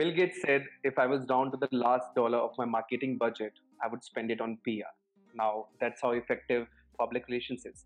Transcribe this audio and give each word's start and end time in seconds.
Bill 0.00 0.12
Gates 0.12 0.40
said 0.40 0.64
if 0.82 0.98
I 0.98 1.04
was 1.06 1.26
down 1.26 1.50
to 1.50 1.58
the 1.58 1.68
last 1.72 2.14
dollar 2.14 2.38
of 2.38 2.52
my 2.56 2.64
marketing 2.64 3.18
budget, 3.18 3.52
I 3.84 3.86
would 3.86 4.02
spend 4.02 4.30
it 4.30 4.40
on 4.40 4.56
PR. 4.64 4.92
Now, 5.34 5.66
that's 5.78 6.00
how 6.00 6.12
effective 6.12 6.66
public 6.98 7.26
relations 7.28 7.66
is. 7.66 7.84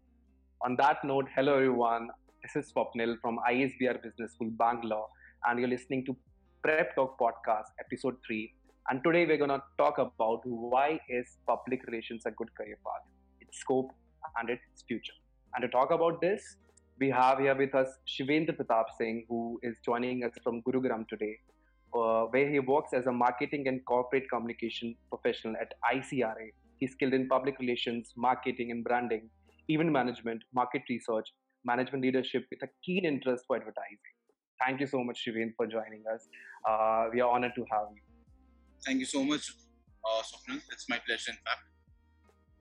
On 0.63 0.77
that 0.77 0.99
note, 1.03 1.27
hello 1.35 1.55
everyone. 1.55 2.11
This 2.41 2.55
is 2.55 2.73
Swapnil 2.73 3.17
from 3.21 3.41
ISBR 3.51 4.01
Business 4.01 4.35
School, 4.35 4.51
Bangalore, 4.57 5.09
and 5.47 5.59
you're 5.59 5.69
listening 5.69 6.05
to 6.07 6.17
Prep 6.63 6.95
Talk 6.95 7.19
Podcast, 7.19 7.73
Episode 7.81 8.17
3. 8.25 8.55
And 8.91 9.03
today 9.03 9.27
we're 9.27 9.37
going 9.45 9.51
to 9.51 9.63
talk 9.77 9.99
about 9.99 10.43
why 10.45 11.01
is 11.09 11.39
public 11.49 11.85
relations 11.89 12.27
a 12.27 12.31
good 12.31 12.55
career 12.55 12.79
path, 12.87 13.09
its 13.41 13.59
scope, 13.59 13.91
and 14.39 14.51
its 14.51 14.85
future. 14.87 15.15
And 15.57 15.63
to 15.63 15.69
talk 15.69 15.91
about 15.91 16.21
this, 16.21 16.59
we 17.01 17.11
have 17.11 17.41
here 17.41 17.57
with 17.57 17.75
us 17.75 17.89
Shivendra 18.07 18.57
Pratap 18.57 18.85
Singh, 18.97 19.27
who 19.29 19.59
is 19.65 19.75
joining 19.85 20.23
us 20.23 20.31
from 20.45 20.63
Gurugram 20.63 21.09
today 21.09 21.39
uh, 21.95 22.25
where 22.25 22.49
he 22.51 22.59
works 22.59 22.93
as 22.93 23.07
a 23.07 23.13
marketing 23.13 23.69
and 23.69 23.85
corporate 23.87 24.25
communication 24.31 24.95
professional 25.09 25.55
at 25.61 25.73
ICRA. 25.93 26.49
He's 26.79 26.93
skilled 26.93 27.15
in 27.15 27.29
public 27.29 27.59
relations, 27.59 28.13
marketing 28.17 28.71
and 28.71 28.83
branding, 28.83 29.31
event 29.69 29.93
management, 29.93 30.43
market 30.53 30.83
research, 30.89 31.29
management 31.65 32.03
leadership 32.03 32.45
with 32.51 32.63
a 32.63 32.69
keen 32.85 33.05
interest 33.05 33.45
for 33.47 33.57
advertising. 33.57 34.15
Thank 34.65 34.81
you 34.81 34.87
so 34.87 35.03
much, 35.03 35.25
Shivin, 35.25 35.53
for 35.57 35.67
joining 35.67 36.05
us. 36.13 36.29
Uh, 36.69 37.07
we 37.13 37.21
are 37.21 37.31
honored 37.31 37.53
to 37.57 37.65
have 37.71 37.89
you. 37.95 38.03
Thank 38.85 39.01
you 39.01 39.07
so 39.07 39.25
much, 39.25 39.51
uh, 40.05 40.23
Swapnil. 40.23 40.61
It's 40.73 40.89
my 40.89 41.01
pleasure, 41.07 41.33
in 41.33 41.39
fact. 41.47 41.65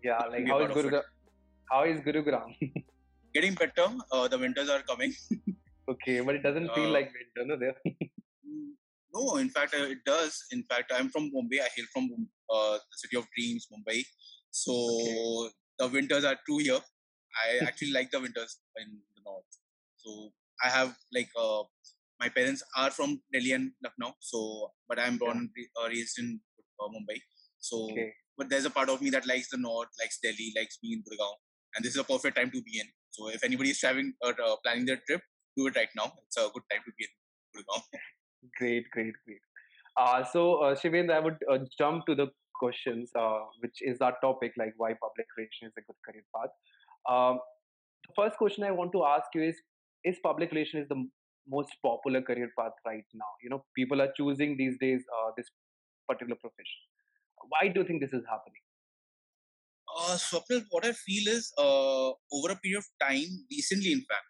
Yeah, 0.04 0.18
like 0.30 0.48
how 0.48 0.60
is, 0.60 0.72
Gurugram, 0.72 1.02
how 1.72 1.84
is 1.84 2.00
Gurugram? 2.02 2.56
Getting 3.34 3.54
better. 3.56 3.88
Uh, 4.12 4.28
the 4.28 4.38
winters 4.38 4.70
are 4.70 4.82
coming. 4.82 5.14
okay, 5.90 6.20
but 6.22 6.36
it 6.36 6.44
doesn't 6.44 6.74
feel 6.74 6.88
uh, 6.88 6.98
like 6.98 7.12
winter, 7.20 7.48
no? 7.48 7.58
There. 7.58 7.76
No, 9.14 9.38
in 9.38 9.50
fact, 9.50 9.76
uh, 9.76 9.84
it 9.84 10.00
does. 10.06 10.44
In 10.52 10.64
fact, 10.64 10.92
I'm 10.96 11.10
from 11.10 11.30
Mumbai. 11.30 11.62
I 11.62 11.70
hail 11.76 11.86
from 11.94 12.10
uh, 12.50 12.74
the 12.74 12.98
city 12.98 13.18
of 13.18 13.28
dreams, 13.38 13.68
Mumbai. 13.72 14.04
So 14.52 14.74
okay. 14.74 15.52
the 15.80 15.88
winters 15.88 16.26
are 16.26 16.38
true 16.46 16.58
here. 16.60 16.80
I 17.46 17.66
actually 17.68 17.92
like 17.92 18.12
the 18.12 18.20
winters 18.20 18.60
in 18.78 18.98
the 19.16 19.22
north. 19.26 19.46
So 19.98 20.32
I 20.64 20.70
have 20.70 20.96
like 21.14 21.30
uh, 21.40 21.64
my 22.20 22.30
parents 22.30 22.64
are 22.78 22.92
from 22.92 23.22
Delhi 23.32 23.52
and 23.52 23.72
Lucknow. 23.84 24.14
So, 24.20 24.72
but 24.88 25.00
I'm 25.00 25.18
born 25.18 25.50
yeah. 25.56 25.84
uh, 25.84 25.88
raised 25.88 26.18
in 26.20 26.40
uh, 26.80 26.88
Mumbai. 26.88 27.20
So, 27.60 27.90
okay. 27.92 28.12
but 28.38 28.50
there's 28.50 28.66
a 28.66 28.70
part 28.70 28.90
of 28.90 29.02
me 29.02 29.10
that 29.12 29.28
likes 29.28 29.50
the 29.50 29.58
north, 29.58 29.90
likes 30.00 30.20
Delhi, 30.22 30.54
likes 30.58 30.78
being 30.82 31.00
in 31.00 31.04
Gurgaon, 31.04 31.36
and 31.76 31.86
this 31.86 31.94
is 31.94 32.00
a 32.00 32.04
perfect 32.04 32.36
time 32.38 32.52
to 32.52 32.62
be 32.62 32.80
in. 32.80 32.88
So, 33.12 33.30
if 33.30 33.44
anybody 33.44 33.70
is 33.70 33.80
traveling 33.80 34.14
or 34.22 34.32
uh, 34.32 34.56
planning 34.64 34.86
their 34.86 35.02
trip, 35.08 35.22
do 35.58 35.68
it 35.68 35.76
right 35.76 35.90
now. 35.96 36.12
It's 36.26 36.38
a 36.38 36.50
good 36.54 36.64
time 36.72 36.82
to 36.86 36.92
be 36.98 37.06
in 37.06 37.62
Gurgaon. 37.62 37.82
Great, 38.58 38.90
great, 38.92 39.14
great. 39.26 39.40
Uh, 39.98 40.24
so, 40.24 40.56
uh, 40.64 40.76
Shivendra, 40.76 41.16
I 41.16 41.20
would 41.20 41.38
uh, 41.52 41.60
jump 41.78 42.06
to 42.08 42.16
the 42.16 42.28
questions, 42.56 43.12
uh, 43.18 43.40
which 43.60 43.78
is 43.82 44.02
our 44.02 44.16
topic, 44.22 44.54
like 44.58 44.74
why 44.78 44.94
public 45.02 45.28
relations 45.38 45.72
is 45.72 45.78
a 45.78 45.82
good 45.88 46.00
career 46.06 46.24
path. 46.36 46.52
Um, 47.10 47.40
the 48.08 48.14
first 48.16 48.38
question 48.38 48.64
I 48.64 48.72
want 48.72 48.92
to 48.94 49.06
ask 49.06 49.28
you 49.36 49.44
is: 49.44 49.58
Is 50.06 50.20
public 50.24 50.52
relations 50.52 50.88
the 50.90 51.06
most 51.50 51.72
popular 51.84 52.22
career 52.22 52.52
path 52.58 52.74
right 52.86 53.06
now? 53.14 53.32
You 53.44 53.50
know, 53.52 53.66
people 53.76 54.02
are 54.02 54.12
choosing 54.18 54.58
these 54.58 54.78
days 54.80 55.04
uh, 55.20 55.32
this 55.38 55.48
particular 56.10 56.38
profession. 56.42 56.82
Why 57.50 57.70
do 57.70 57.82
you 57.82 57.88
think 57.88 58.02
this 58.02 58.14
is 58.14 58.26
happening? 58.30 58.62
Uh, 59.96 60.18
Swapnil, 60.18 60.64
what 60.72 60.86
I 60.86 60.92
feel 60.92 61.28
is 61.34 61.54
uh, 61.58 62.10
over 62.34 62.52
a 62.52 62.56
period 62.58 62.80
of 62.80 62.86
time, 63.00 63.46
recently, 63.52 63.92
in 63.94 64.00
fact, 64.10 64.26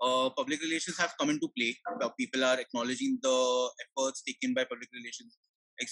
uh, 0.00 0.30
public 0.30 0.60
relations 0.62 0.98
have 0.98 1.14
come 1.18 1.30
into 1.30 1.48
play. 1.56 1.76
People 2.18 2.44
are 2.44 2.58
acknowledging 2.60 3.18
the 3.22 3.70
efforts 3.84 4.22
taken 4.22 4.54
by 4.54 4.64
public 4.64 4.88
relations 4.94 5.36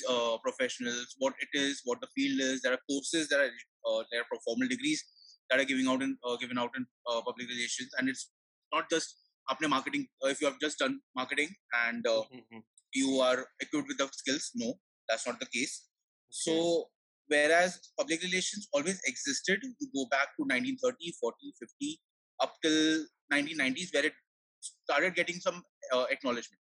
uh, 0.09 0.37
professionals, 0.43 1.15
what 1.19 1.35
it 1.41 1.49
is, 1.59 1.81
what 1.85 2.01
the 2.01 2.09
field 2.15 2.41
is. 2.41 2.63
There 2.63 2.73
are 2.73 2.81
courses, 2.91 3.29
there 3.29 3.41
are 3.41 3.51
uh, 3.89 4.03
there 4.11 4.21
are 4.21 4.39
formal 4.45 4.69
degrees 4.69 5.03
that 5.51 5.61
are 5.61 5.65
giving 5.65 5.87
out 5.87 6.03
in 6.03 6.17
uh, 6.27 6.37
given 6.37 6.59
out 6.59 6.71
in 6.77 6.87
uh, 7.09 7.21
public 7.23 7.49
relations, 7.49 7.91
and 7.99 8.09
it's 8.09 8.31
not 8.73 8.91
just 8.91 9.17
apne 9.51 9.69
marketing. 9.69 10.07
if 10.25 10.41
you 10.41 10.47
have 10.49 10.59
just 10.61 10.79
done 10.79 11.01
marketing 11.15 11.51
and 11.87 12.05
mm-hmm. 12.05 12.59
you 12.95 13.21
are 13.21 13.47
equipped 13.61 13.89
with 13.89 13.99
the 13.99 14.09
skills, 14.13 14.51
no, 14.55 14.75
that's 15.09 15.27
not 15.27 15.39
the 15.39 15.47
case. 15.47 15.85
So 16.31 16.87
whereas 17.29 17.79
public 17.99 18.23
relations 18.23 18.69
always 18.73 19.01
existed, 19.07 19.61
you 19.63 19.89
go 19.95 20.07
back 20.11 20.35
to 20.37 20.43
1930, 20.43 21.15
40, 21.21 21.53
50, 21.61 22.01
up 22.43 22.55
till 22.63 23.07
1990s 23.33 23.93
where 23.93 24.07
it 24.07 24.13
started 24.61 25.15
getting 25.15 25.37
some 25.37 25.63
uh, 25.93 26.07
acknowledgement. 26.11 26.61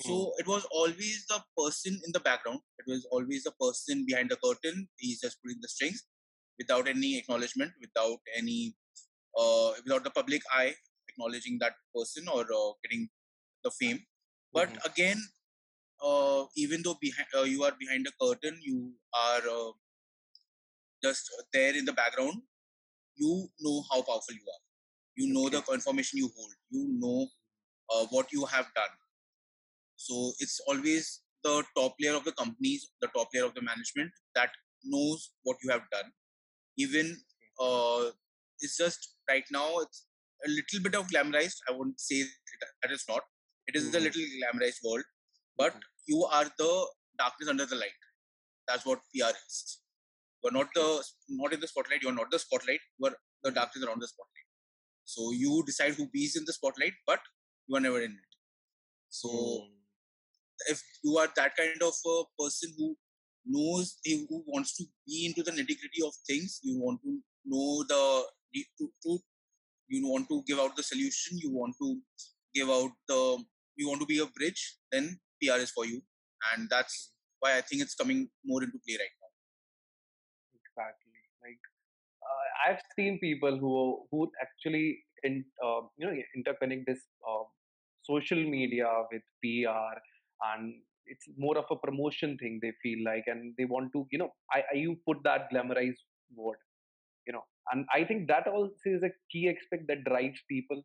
Mm. 0.00 0.06
So 0.06 0.14
hmm. 0.14 0.30
it 0.38 0.46
was 0.46 0.66
always 0.70 1.24
the 1.28 1.42
person 1.56 2.00
in 2.04 2.12
the 2.12 2.20
background. 2.20 2.60
It 2.78 2.90
was 2.90 3.06
always 3.10 3.44
the 3.44 3.52
person 3.60 4.04
behind 4.06 4.30
the 4.30 4.36
curtain. 4.36 4.88
He's 4.96 5.20
just 5.20 5.38
pulling 5.42 5.58
the 5.60 5.68
strings 5.68 6.04
without 6.58 6.88
any 6.88 7.18
acknowledgement, 7.18 7.72
without 7.80 8.18
any, 8.36 8.76
uh, 9.38 9.72
without 9.84 10.04
the 10.04 10.10
public 10.10 10.42
eye 10.52 10.74
acknowledging 11.08 11.58
that 11.60 11.74
person 11.94 12.28
or 12.28 12.42
uh, 12.42 12.72
getting 12.82 13.08
the 13.64 13.70
fame. 13.70 14.00
But 14.52 14.68
mm-hmm. 14.68 14.90
again, 14.90 15.18
uh, 16.04 16.44
even 16.56 16.82
though 16.82 16.96
behind 17.00 17.28
uh, 17.36 17.42
you 17.42 17.64
are 17.64 17.72
behind 17.78 18.06
the 18.06 18.12
curtain, 18.20 18.58
you 18.62 18.92
are 19.14 19.42
uh, 19.48 19.72
just 21.02 21.30
there 21.52 21.76
in 21.76 21.84
the 21.84 21.92
background. 21.92 22.42
You 23.16 23.48
know 23.60 23.82
how 23.90 24.02
powerful 24.02 24.34
you 24.34 24.44
are 24.44 24.65
you 25.16 25.32
know 25.32 25.48
the 25.48 25.62
confirmation 25.62 26.18
you 26.18 26.30
hold. 26.36 26.52
You 26.70 26.86
know 27.00 27.26
uh, 27.92 28.06
what 28.10 28.32
you 28.32 28.44
have 28.46 28.66
done. 28.74 28.94
So 29.96 30.32
it's 30.40 30.60
always 30.68 31.22
the 31.42 31.64
top 31.76 31.94
layer 32.00 32.16
of 32.16 32.24
the 32.24 32.32
companies 32.32 32.90
the 33.00 33.08
top 33.16 33.28
layer 33.34 33.44
of 33.44 33.54
the 33.54 33.62
management 33.62 34.10
that 34.34 34.50
knows 34.84 35.30
what 35.42 35.56
you 35.62 35.70
have 35.70 35.82
done. 35.90 36.10
Even 36.76 37.16
uh, 37.60 38.10
it's 38.60 38.76
just 38.76 39.14
right 39.28 39.44
now 39.50 39.78
it's 39.78 40.06
a 40.46 40.50
little 40.50 40.82
bit 40.82 40.94
of 40.94 41.06
glamorized. 41.08 41.56
I 41.68 41.72
wouldn't 41.72 42.00
say 42.00 42.22
that 42.82 42.90
it's 42.90 43.08
not. 43.08 43.22
It 43.66 43.76
is 43.76 43.86
mm-hmm. 43.86 43.96
a 43.96 44.00
little 44.00 44.22
glamorized 44.22 44.80
world. 44.84 45.04
But 45.56 45.72
mm-hmm. 45.72 46.08
you 46.08 46.24
are 46.24 46.44
the 46.58 46.86
darkness 47.18 47.48
under 47.48 47.66
the 47.66 47.76
light. 47.76 48.02
That's 48.68 48.84
what 48.84 48.98
pr 49.14 49.30
is. 49.46 49.78
You're 50.44 50.52
not 50.52 50.68
the 50.74 51.02
not 51.30 51.52
in 51.54 51.60
the 51.60 51.66
spotlight. 51.66 52.02
You're 52.02 52.14
not 52.14 52.30
the 52.30 52.38
spotlight. 52.38 52.80
You 52.98 53.06
are 53.06 53.16
the 53.42 53.50
darkness 53.50 53.84
around 53.84 54.02
the 54.02 54.08
spotlight 54.08 54.45
so 55.06 55.30
you 55.32 55.62
decide 55.64 55.94
who 55.94 56.08
is 56.14 56.36
in 56.36 56.44
the 56.46 56.52
spotlight, 56.52 56.94
but 57.06 57.20
you 57.68 57.76
are 57.76 57.80
never 57.80 58.00
in 58.02 58.10
it. 58.10 58.32
So 59.08 59.28
mm. 59.28 59.68
if 60.68 60.82
you 61.04 61.16
are 61.16 61.28
that 61.36 61.56
kind 61.56 61.80
of 61.80 61.94
a 62.14 62.22
person 62.38 62.72
who 62.76 62.96
knows 63.46 63.98
who 64.04 64.42
wants 64.46 64.76
to 64.76 64.84
be 65.06 65.26
into 65.26 65.44
the 65.44 65.52
nitty 65.52 65.78
gritty 65.80 66.02
of 66.04 66.12
things, 66.26 66.58
you 66.62 66.78
want 66.80 67.00
to 67.02 67.18
know 67.44 67.84
the 67.88 68.24
truth, 69.02 69.22
you 69.88 70.08
want 70.08 70.28
to 70.28 70.42
give 70.46 70.58
out 70.58 70.74
the 70.76 70.82
solution, 70.82 71.38
you 71.38 71.50
want 71.50 71.74
to 71.80 71.98
give 72.52 72.68
out 72.68 72.90
the, 73.06 73.38
you 73.76 73.88
want 73.88 74.00
to 74.00 74.06
be 74.06 74.18
a 74.18 74.26
bridge, 74.26 74.76
then 74.90 75.20
PR 75.40 75.58
is 75.58 75.70
for 75.70 75.86
you, 75.86 76.02
and 76.52 76.68
that's 76.68 77.12
why 77.38 77.56
I 77.56 77.60
think 77.60 77.82
it's 77.82 77.94
coming 77.94 78.28
more 78.44 78.64
into 78.64 78.78
play 78.84 78.96
right 78.98 79.16
now. 79.22 79.30
Exactly. 80.66 81.05
Like 82.38 82.74
I've 82.74 82.82
seen 82.96 83.18
people 83.18 83.58
who 83.58 84.06
who 84.10 84.30
actually 84.40 84.98
in, 85.22 85.44
uh, 85.64 85.82
you 85.96 86.06
know 86.06 86.14
interconnect 86.36 86.84
this 86.86 87.00
uh, 87.28 87.44
social 88.02 88.38
media 88.38 88.88
with 89.12 89.22
PR, 89.42 89.96
and 90.52 90.74
it's 91.06 91.26
more 91.36 91.56
of 91.58 91.66
a 91.70 91.76
promotion 91.76 92.36
thing. 92.38 92.58
They 92.62 92.72
feel 92.82 93.04
like, 93.04 93.24
and 93.26 93.54
they 93.58 93.64
want 93.64 93.92
to, 93.92 94.06
you 94.10 94.18
know, 94.18 94.30
I, 94.52 94.62
I 94.72 94.76
you 94.76 94.96
put 95.06 95.18
that 95.24 95.48
glamorized 95.52 96.04
word, 96.34 96.58
you 97.26 97.32
know, 97.32 97.44
and 97.72 97.86
I 97.94 98.04
think 98.04 98.28
that 98.28 98.46
also 98.46 98.74
is 98.86 99.02
a 99.02 99.10
key 99.30 99.48
aspect 99.48 99.86
that 99.88 100.04
drives 100.04 100.40
people. 100.48 100.82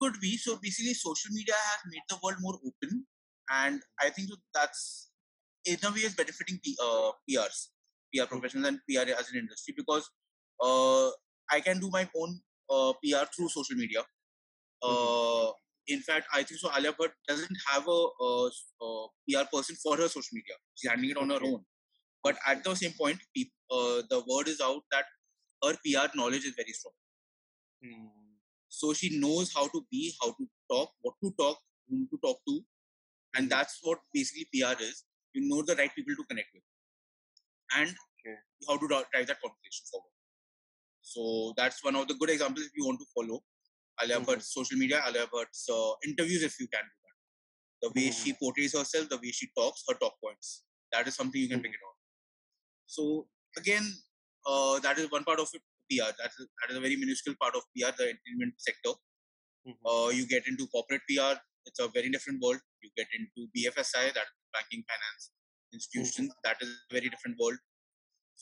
Could 0.00 0.14
be 0.20 0.36
so. 0.36 0.58
Basically, 0.60 0.94
social 0.94 1.30
media 1.32 1.54
has 1.54 1.80
made 1.90 2.02
the 2.08 2.18
world 2.22 2.36
more 2.40 2.58
open, 2.66 3.06
and 3.50 3.80
I 4.00 4.10
think 4.10 4.28
that's 4.52 5.10
in 5.64 5.78
a 5.84 5.90
way 5.90 6.00
is 6.00 6.14
benefiting 6.14 6.60
P, 6.62 6.76
uh, 6.82 7.12
PRs 7.28 7.68
PR 8.14 8.26
professionals 8.26 8.68
and 8.68 8.78
PR 8.88 9.10
as 9.18 9.30
an 9.30 9.38
industry 9.38 9.74
because 9.76 10.08
uh, 10.60 11.10
I 11.50 11.60
can 11.60 11.78
do 11.78 11.90
my 11.90 12.08
own 12.16 12.40
uh, 12.70 12.92
PR 13.02 13.26
through 13.34 13.48
social 13.48 13.76
media. 13.76 14.00
Mm-hmm. 14.82 15.48
Uh, 15.48 15.52
in 15.86 16.00
fact, 16.00 16.26
I 16.32 16.42
think 16.42 16.60
so. 16.60 16.70
Alia 16.76 16.92
Bhatt 16.92 17.10
doesn't 17.28 17.56
have 17.68 17.86
a, 17.86 18.06
a, 18.20 18.50
a, 18.82 19.06
PR 19.28 19.44
person 19.52 19.76
for 19.82 19.96
her 19.96 20.08
social 20.08 20.32
media. 20.32 20.54
She's 20.74 20.90
handling 20.90 21.10
it 21.10 21.16
on 21.18 21.30
her 21.30 21.40
own. 21.44 21.60
But 22.22 22.36
at 22.46 22.64
the 22.64 22.74
same 22.74 22.92
point, 22.92 23.18
uh, 23.70 24.02
the 24.08 24.22
word 24.26 24.48
is 24.48 24.60
out 24.62 24.82
that 24.90 25.04
her 25.62 25.74
PR 25.84 26.16
knowledge 26.16 26.44
is 26.44 26.54
very 26.56 26.72
strong. 26.72 26.94
Mm. 27.84 28.08
So 28.68 28.94
she 28.94 29.18
knows 29.18 29.52
how 29.54 29.68
to 29.68 29.82
be, 29.90 30.14
how 30.22 30.28
to 30.28 30.48
talk, 30.70 30.90
what 31.02 31.14
to 31.22 31.32
talk, 31.38 31.58
whom 31.88 32.08
to 32.10 32.18
talk 32.24 32.38
to, 32.48 32.60
and 33.36 33.50
that's 33.50 33.78
what 33.82 33.98
basically 34.12 34.46
PR 34.52 34.82
is. 34.82 35.04
You 35.34 35.48
know 35.48 35.62
the 35.62 35.76
right 35.76 35.94
people 35.94 36.14
to 36.16 36.24
connect 36.24 36.48
with 36.54 36.62
and 37.76 37.88
okay. 37.88 38.36
how 38.68 38.76
to 38.76 38.86
drive 38.88 39.26
that 39.26 39.40
conversation 39.40 39.84
forward. 39.90 40.12
So 41.02 41.52
that's 41.56 41.84
one 41.84 41.96
of 41.96 42.08
the 42.08 42.14
good 42.14 42.30
examples 42.30 42.66
if 42.66 42.72
you 42.76 42.86
want 42.86 43.00
to 43.00 43.06
follow. 43.14 43.42
Alia 44.02 44.16
mm-hmm. 44.16 44.24
Bhatt's 44.30 44.52
social 44.52 44.78
media, 44.78 45.02
Alia 45.06 45.26
Bhatt's 45.32 45.68
uh, 45.68 45.92
interviews 46.06 46.42
if 46.42 46.58
you 46.58 46.66
can 46.68 46.82
do 46.82 46.98
that. 47.04 47.16
The 47.82 47.90
way 47.96 48.10
she 48.10 48.32
Mhm. 48.32 48.38
portrays 48.38 48.72
herself, 48.78 49.08
the 49.08 49.18
way 49.18 49.30
she 49.30 49.48
talks, 49.56 49.84
her 49.88 49.94
talk 49.94 50.14
points. 50.24 50.64
That 50.92 51.06
is 51.06 51.14
something 51.14 51.40
you 51.40 51.48
can 51.48 51.62
pick 51.62 51.72
it 51.72 51.84
on. 51.88 51.94
So 52.86 53.28
again, 53.56 53.84
uh, 54.46 54.80
that 54.80 54.98
is 54.98 55.10
one 55.10 55.24
part 55.24 55.40
of 55.40 55.48
it. 55.52 55.62
PR. 55.90 56.12
That 56.18 56.32
is 56.38 56.46
that 56.60 56.70
is 56.70 56.76
a 56.78 56.80
very 56.80 56.96
minuscule 56.96 57.36
part 57.40 57.54
of 57.54 57.62
PR, 57.74 57.92
the 57.98 58.06
entertainment 58.12 58.54
sector. 58.66 58.94
Mhm. 59.66 59.76
Uh, 59.90 60.08
you 60.18 60.26
get 60.26 60.48
into 60.48 60.66
corporate 60.68 61.02
PR. 61.08 61.34
It's 61.66 61.78
a 61.86 61.88
very 61.88 62.10
different 62.14 62.40
world. 62.42 62.60
You 62.80 62.90
get 62.96 63.08
into 63.18 63.48
BFSI, 63.54 64.10
that 64.18 64.28
banking 64.54 64.84
finance 64.90 65.30
institution. 65.74 66.30
That 66.44 66.56
is 66.62 66.68
a 66.70 66.94
very 66.94 67.10
different 67.14 67.38
world. 67.44 67.58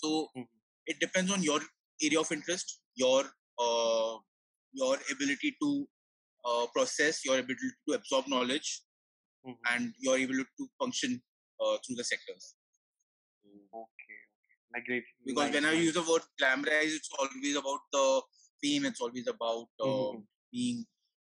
So 0.03 0.13
Mhm. 0.37 0.49
it 0.87 1.01
depends 1.01 1.33
on 1.33 1.43
your 1.43 1.61
area 2.03 2.21
of 2.21 2.33
interest, 2.33 2.81
your 3.05 3.21
uh, 3.67 4.15
your 4.83 4.95
ability 5.15 5.57
to 5.63 5.89
uh, 6.45 6.67
process, 6.77 7.25
your 7.25 7.39
ability 7.39 7.71
to 7.89 7.95
absorb 7.99 8.29
knowledge, 8.35 8.71
Mhm. 9.47 9.59
and 9.75 9.95
your 10.07 10.17
ability 10.27 10.51
to 10.61 10.69
function 10.85 11.23
uh, 11.61 11.77
through 11.85 11.97
the 12.03 12.05
sectors. 12.13 12.55
Okay, 13.47 13.65
okay. 13.85 14.21
Like 14.75 14.85
great. 14.87 15.05
Because 15.25 15.47
nice, 15.51 15.55
when 15.55 15.65
I 15.67 15.73
use 15.73 15.95
the 15.95 16.03
word 16.03 16.23
glamorize, 16.41 16.95
it's 16.99 17.11
always 17.19 17.57
about 17.57 17.81
the 17.93 18.23
fame. 18.63 18.85
It's 18.87 19.01
always 19.01 19.27
about 19.27 19.69
uh, 19.81 19.87
Mhm. 19.89 20.27
being 20.53 20.87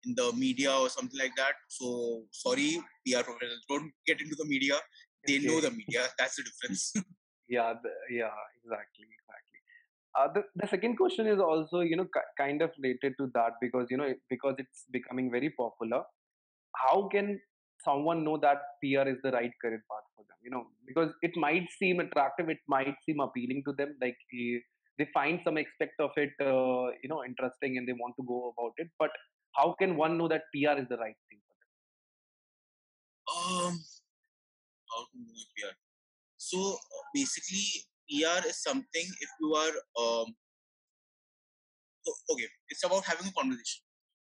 in 0.05 0.15
the 0.15 0.31
media 0.33 0.71
or 0.83 0.89
something 0.89 1.19
like 1.23 1.35
that. 1.41 1.55
So 1.79 2.25
sorry, 2.31 2.69
PR 3.05 3.23
professionals, 3.23 3.65
don't 3.69 3.91
get 4.07 4.21
into 4.21 4.35
the 4.35 4.45
media. 4.45 4.79
They 5.27 5.39
know 5.39 5.61
the 5.61 5.71
media. 5.71 6.07
That's 6.17 6.35
the 6.35 6.43
difference. 6.43 6.93
Yeah, 7.49 7.73
the, 7.83 7.89
yeah, 8.09 8.31
exactly, 8.63 9.07
exactly. 9.11 9.59
Uh, 10.17 10.27
the, 10.33 10.43
the 10.55 10.67
second 10.69 10.95
question 10.95 11.27
is 11.27 11.37
also, 11.39 11.81
you 11.81 11.97
know, 11.97 12.05
ki- 12.05 12.31
kind 12.37 12.61
of 12.61 12.71
related 12.81 13.13
to 13.19 13.29
that 13.33 13.53
because, 13.59 13.87
you 13.89 13.97
know, 13.97 14.05
it- 14.05 14.21
because 14.29 14.55
it's 14.57 14.85
becoming 14.91 15.29
very 15.29 15.49
popular. 15.49 16.03
How 16.75 17.07
can 17.11 17.39
someone 17.83 18.23
know 18.23 18.37
that 18.37 18.57
PR 18.81 19.07
is 19.07 19.17
the 19.23 19.31
right 19.31 19.51
career 19.61 19.83
path 19.91 20.05
for 20.15 20.23
them? 20.29 20.37
You 20.43 20.51
know, 20.51 20.67
because 20.87 21.11
it 21.21 21.31
might 21.35 21.67
seem 21.77 21.99
attractive, 21.99 22.49
it 22.49 22.59
might 22.67 22.95
seem 23.05 23.19
appealing 23.19 23.63
to 23.67 23.73
them, 23.73 23.95
like 24.01 24.17
eh, 24.33 24.59
they 24.97 25.07
find 25.13 25.39
some 25.43 25.57
aspect 25.57 25.99
of 25.99 26.11
it, 26.17 26.31
uh, 26.41 26.91
you 27.03 27.09
know, 27.09 27.23
interesting 27.25 27.77
and 27.77 27.87
they 27.87 27.93
want 27.93 28.15
to 28.19 28.25
go 28.27 28.53
about 28.57 28.73
it. 28.77 28.87
But 28.99 29.11
how 29.55 29.75
can 29.79 29.97
one 29.97 30.17
know 30.17 30.27
that 30.29 30.43
PR 30.53 30.77
is 30.79 30.87
the 30.89 30.97
right 30.97 31.15
thing 31.29 31.39
for 31.47 31.55
them? 31.59 31.69
um, 33.67 33.79
how 34.91 35.03
to 35.03 35.17
know 35.17 35.43
PR? 35.57 35.75
So 36.37 36.59
uh, 36.75 37.03
basically, 37.13 37.65
PR 38.09 38.47
is 38.47 38.61
something 38.61 39.07
if 39.27 39.29
you 39.41 39.53
are 39.55 39.73
um, 40.03 40.35
so, 42.03 42.13
okay, 42.33 42.47
it's 42.69 42.83
about 42.83 43.03
having 43.05 43.27
a 43.27 43.31
conversation. 43.31 43.83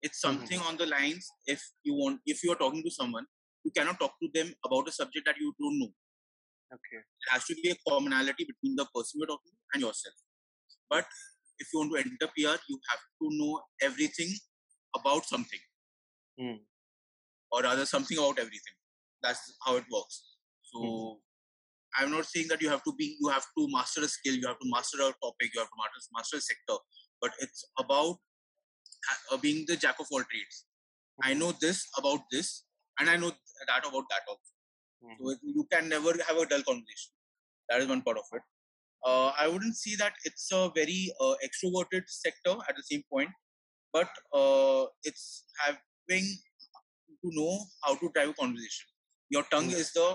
It's 0.03 0.19
Mhm. 0.19 0.27
something 0.27 0.61
on 0.61 0.77
the 0.77 0.87
lines 0.87 1.27
if 1.47 1.63
you 1.85 1.95
want 1.95 2.21
if 2.27 2.43
you 2.45 2.53
are 2.53 2.57
talking 2.65 2.83
to 2.83 2.91
someone, 2.91 3.27
you 3.65 3.71
cannot 3.73 3.99
talk 4.01 4.15
to 4.23 4.29
them 4.35 4.55
about 4.65 4.89
a 4.89 4.93
subject 4.93 5.27
that 5.27 5.37
you 5.39 5.55
don't 5.61 5.79
know. 5.81 5.93
Okay. 6.73 7.01
There 7.23 7.33
has 7.33 7.45
to 7.47 7.55
be 7.57 7.71
a 7.71 7.77
commonality 7.89 8.45
between 8.45 8.77
the 8.77 8.87
person 8.95 9.21
you're 9.21 9.27
talking 9.29 9.53
to 9.53 9.59
and 9.75 9.83
yourself. 9.83 10.15
But 10.91 11.07
if 11.59 11.69
you 11.73 11.81
want 11.81 11.93
to 11.95 11.99
enter 11.99 12.29
PR, 12.37 12.59
you 12.69 12.81
have 12.91 13.01
to 13.23 13.29
know 13.41 13.63
everything 13.83 14.33
about 14.95 15.25
something, 15.27 15.61
Mm. 16.41 16.59
or 17.51 17.63
rather, 17.63 17.87
something 17.87 18.19
about 18.19 18.39
everything. 18.39 18.75
That's 19.23 19.57
how 19.65 19.77
it 19.77 19.85
works. 19.91 20.28
So, 20.73 20.81
Mhm. 20.83 21.21
I'm 21.99 22.11
not 22.11 22.27
saying 22.27 22.49
that 22.49 22.63
you 22.63 22.69
have 22.71 22.85
to 22.85 22.93
be, 22.95 23.17
you 23.21 23.29
have 23.29 23.47
to 23.59 23.69
master 23.71 24.03
a 24.03 24.09
skill, 24.09 24.35
you 24.35 24.47
have 24.47 24.59
to 24.59 24.69
master 24.71 24.99
a 25.03 25.13
topic, 25.27 25.55
you 25.55 25.61
have 25.61 25.71
to 25.71 25.79
master, 25.83 26.11
master 26.13 26.37
a 26.39 26.41
sector, 26.41 26.79
but 27.21 27.33
it's 27.41 27.65
about 27.79 28.19
uh, 29.33 29.37
being 29.39 29.65
the 29.69 29.77
jack 29.77 29.97
of 30.01 30.07
all 30.11 30.25
trades. 30.33 30.65
I 31.23 31.35
Mhm. 31.35 31.39
know 31.41 31.53
this 31.53 31.87
about 31.99 32.21
this, 32.31 32.65
and 32.99 33.11
I 33.11 33.17
know 33.17 33.31
that 33.71 33.87
about 33.91 34.07
that 34.13 34.25
also. 34.33 34.53
Mhm. 35.05 35.17
So 35.19 35.37
you 35.57 35.65
can 35.73 35.89
never 35.89 36.13
have 36.29 36.39
a 36.45 36.47
dull 36.53 36.65
conversation. 36.71 37.13
That 37.69 37.83
is 37.83 37.89
one 37.89 38.03
part 38.03 38.19
of 38.19 38.29
it. 38.39 38.43
Uh, 39.05 39.29
I 39.45 39.49
wouldn't 39.49 39.77
see 39.77 39.97
that 39.97 40.15
it's 40.25 40.51
a 40.53 40.71
very 40.81 41.13
uh, 41.21 41.35
extroverted 41.49 42.09
sector 42.09 42.57
at 42.69 42.77
the 42.77 42.85
same 42.91 43.05
point, 43.15 43.31
but 43.93 44.11
uh, 44.41 44.87
it's 45.05 45.45
having 45.65 46.29
to 47.23 47.31
know 47.41 47.55
how 47.85 47.95
to 47.97 48.11
drive 48.15 48.31
a 48.31 48.35
conversation. 48.35 48.89
Your 49.31 49.45
tongue 49.55 49.71
Mm. 49.71 49.81
is 49.83 49.93
the 49.93 50.07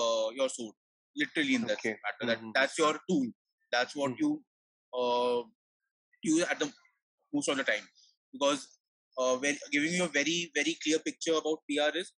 uh, 0.00 0.28
your 0.38 0.48
sword, 0.48 0.74
literally 1.16 1.54
in 1.58 1.62
that 1.70 1.78
Okay. 1.78 1.94
matter. 2.06 2.26
That 2.30 2.40
Mhm. 2.42 2.52
that's 2.54 2.78
your 2.78 2.94
tool. 3.08 3.26
That's 3.74 3.94
what 4.00 4.12
Mhm. 4.12 4.20
you 4.22 4.30
uh, 5.00 5.42
use 6.22 6.42
at 6.54 6.58
the 6.58 6.68
most 7.32 7.48
of 7.48 7.56
the 7.60 7.64
time. 7.72 7.86
Because 8.32 8.66
uh, 9.18 9.36
when 9.44 9.58
giving 9.74 9.92
you 9.98 10.04
a 10.04 10.12
very 10.20 10.38
very 10.58 10.74
clear 10.84 10.98
picture 11.08 11.34
about 11.42 11.62
PR 11.68 11.92
is 12.02 12.12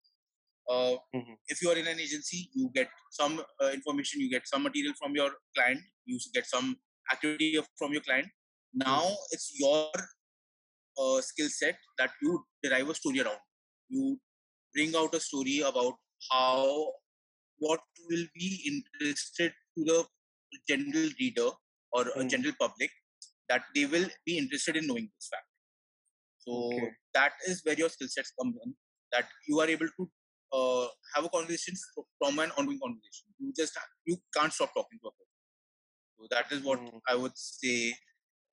uh, 0.70 0.96
Mhm. 1.18 1.36
if 1.54 1.62
you 1.62 1.70
are 1.72 1.78
in 1.82 1.88
an 1.88 2.00
agency, 2.06 2.40
you 2.54 2.70
get 2.80 2.90
some 3.20 3.36
uh, 3.62 3.72
information, 3.80 4.22
you 4.22 4.30
get 4.30 4.48
some 4.54 4.64
material 4.64 4.94
from 5.02 5.16
your 5.16 5.30
client, 5.56 5.82
you 6.06 6.20
get 6.38 6.46
some 6.56 6.68
activity 7.12 7.56
of- 7.62 7.70
from 7.82 7.94
your 7.98 8.02
client. 8.10 8.28
Now 8.74 9.04
it's 9.36 9.48
your 9.60 9.92
uh, 11.02 11.22
skill 11.22 11.50
set 11.50 11.78
that 12.00 12.12
you 12.22 12.32
derive 12.64 12.90
a 12.90 12.96
story 12.96 13.22
around. 13.22 13.40
You 13.90 14.20
bring 14.74 14.96
out 14.96 15.14
a 15.14 15.20
story 15.20 15.60
about 15.72 15.96
how 16.32 16.94
what 17.60 17.82
will 18.10 18.26
be 18.36 18.50
interested 18.72 19.54
to 19.78 19.84
the 19.86 20.06
general 20.68 21.10
reader 21.20 21.50
or 21.92 22.04
a 22.20 22.24
Mhm. 22.24 22.30
general 22.30 22.54
public 22.60 22.92
that 23.50 23.64
they 23.76 23.86
will 23.86 24.08
be 24.26 24.38
interested 24.38 24.76
in 24.78 24.88
knowing 24.88 25.10
this 25.16 25.30
fact. 25.32 25.48
So 26.40 26.54
Okay. 26.54 26.92
that 27.14 27.34
is 27.48 27.62
where 27.66 27.76
your 27.76 27.90
skill 27.90 28.08
sets 28.08 28.34
come 28.40 28.54
in. 28.64 28.76
That 29.12 29.28
you 29.48 29.60
are 29.60 29.68
able 29.68 29.88
to 29.98 30.10
uh, 30.54 30.88
have 31.16 31.26
a 31.26 31.30
conversation 31.30 31.76
fr- 31.96 32.08
from 32.20 32.40
an 32.40 32.52
ongoing 32.58 32.80
conversation. 32.80 33.28
You 33.40 33.54
just 33.56 33.78
you 34.06 34.18
can't 34.36 34.54
stop 34.54 34.74
talking 34.74 35.00
to 35.02 35.08
a 35.10 35.12
person. 35.12 35.36
So 36.20 36.28
that 36.32 36.52
is 36.52 36.64
what 36.64 36.80
Mm. 36.80 37.02
I 37.08 37.16
would 37.16 37.38
say. 37.38 37.96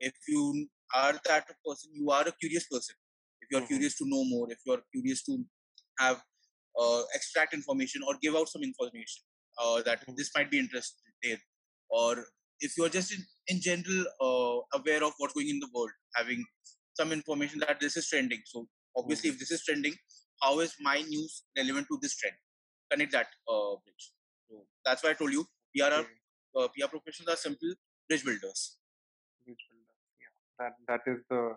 If 0.01 0.15
you 0.29 0.69
are 0.95 1.15
that 1.27 1.47
person, 1.67 1.91
you 1.95 2.11
are 2.11 2.27
a 2.29 2.33
curious 2.33 2.67
person. 2.69 2.97
If 3.43 3.49
you 3.51 3.59
are 3.59 3.63
Mhm. 3.63 3.69
curious 3.69 3.97
to 3.99 4.05
know 4.09 4.25
more, 4.25 4.51
if 4.53 4.59
you 4.67 4.73
are 4.75 4.83
curious 4.93 5.23
to 5.25 5.45
have 5.99 6.23
extract 7.15 7.55
information 7.55 8.03
or 8.07 8.15
give 8.21 8.35
out 8.35 8.49
some 8.49 8.63
information 8.63 9.23
uh, 9.59 9.83
that 9.83 10.05
Mhm. 10.07 10.17
this 10.17 10.31
might 10.35 10.51
be 10.51 10.59
interested, 10.59 11.41
or 11.89 12.27
if 12.61 12.77
you 12.77 12.85
are 12.85 12.89
just 12.89 13.13
in, 13.13 13.25
in 13.49 13.61
general 13.61 14.07
uh, 14.21 14.79
aware 14.79 15.03
of 15.05 15.13
what's 15.19 15.35
going 15.35 15.49
in 15.49 15.59
the 15.61 15.69
world, 15.75 15.91
having 16.15 16.45
some 16.95 17.13
information 17.13 17.59
that 17.61 17.81
this 17.81 17.97
is 17.97 18.09
trending. 18.09 18.43
So 18.47 18.69
obviously, 18.97 19.31
if 19.31 19.39
this 19.39 19.51
is 19.51 19.65
trending, 19.65 19.95
how 20.43 20.61
is 20.61 20.75
my 20.81 21.01
news 21.03 21.45
relevant 21.57 21.87
to 21.89 21.99
this 22.01 22.17
trend? 22.17 22.37
Connect 22.91 23.13
that 23.13 23.29
uh, 23.49 23.77
bridge. 23.85 24.13
So 24.49 24.67
that's 24.85 25.03
why 25.03 25.11
I 25.11 25.15
told 25.15 25.33
you 25.33 25.45
PR 25.77 25.93
are, 25.93 26.07
uh, 26.57 26.69
PR 26.69 26.89
professionals 26.89 27.29
are 27.35 27.37
simple 27.37 27.73
bridge 28.09 28.25
builders. 28.25 28.79
Bridge 29.45 29.65
builder. 29.71 29.97
Yeah. 30.21 30.35
That 30.59 30.73
that 30.89 31.13
is 31.13 31.23
the 31.31 31.57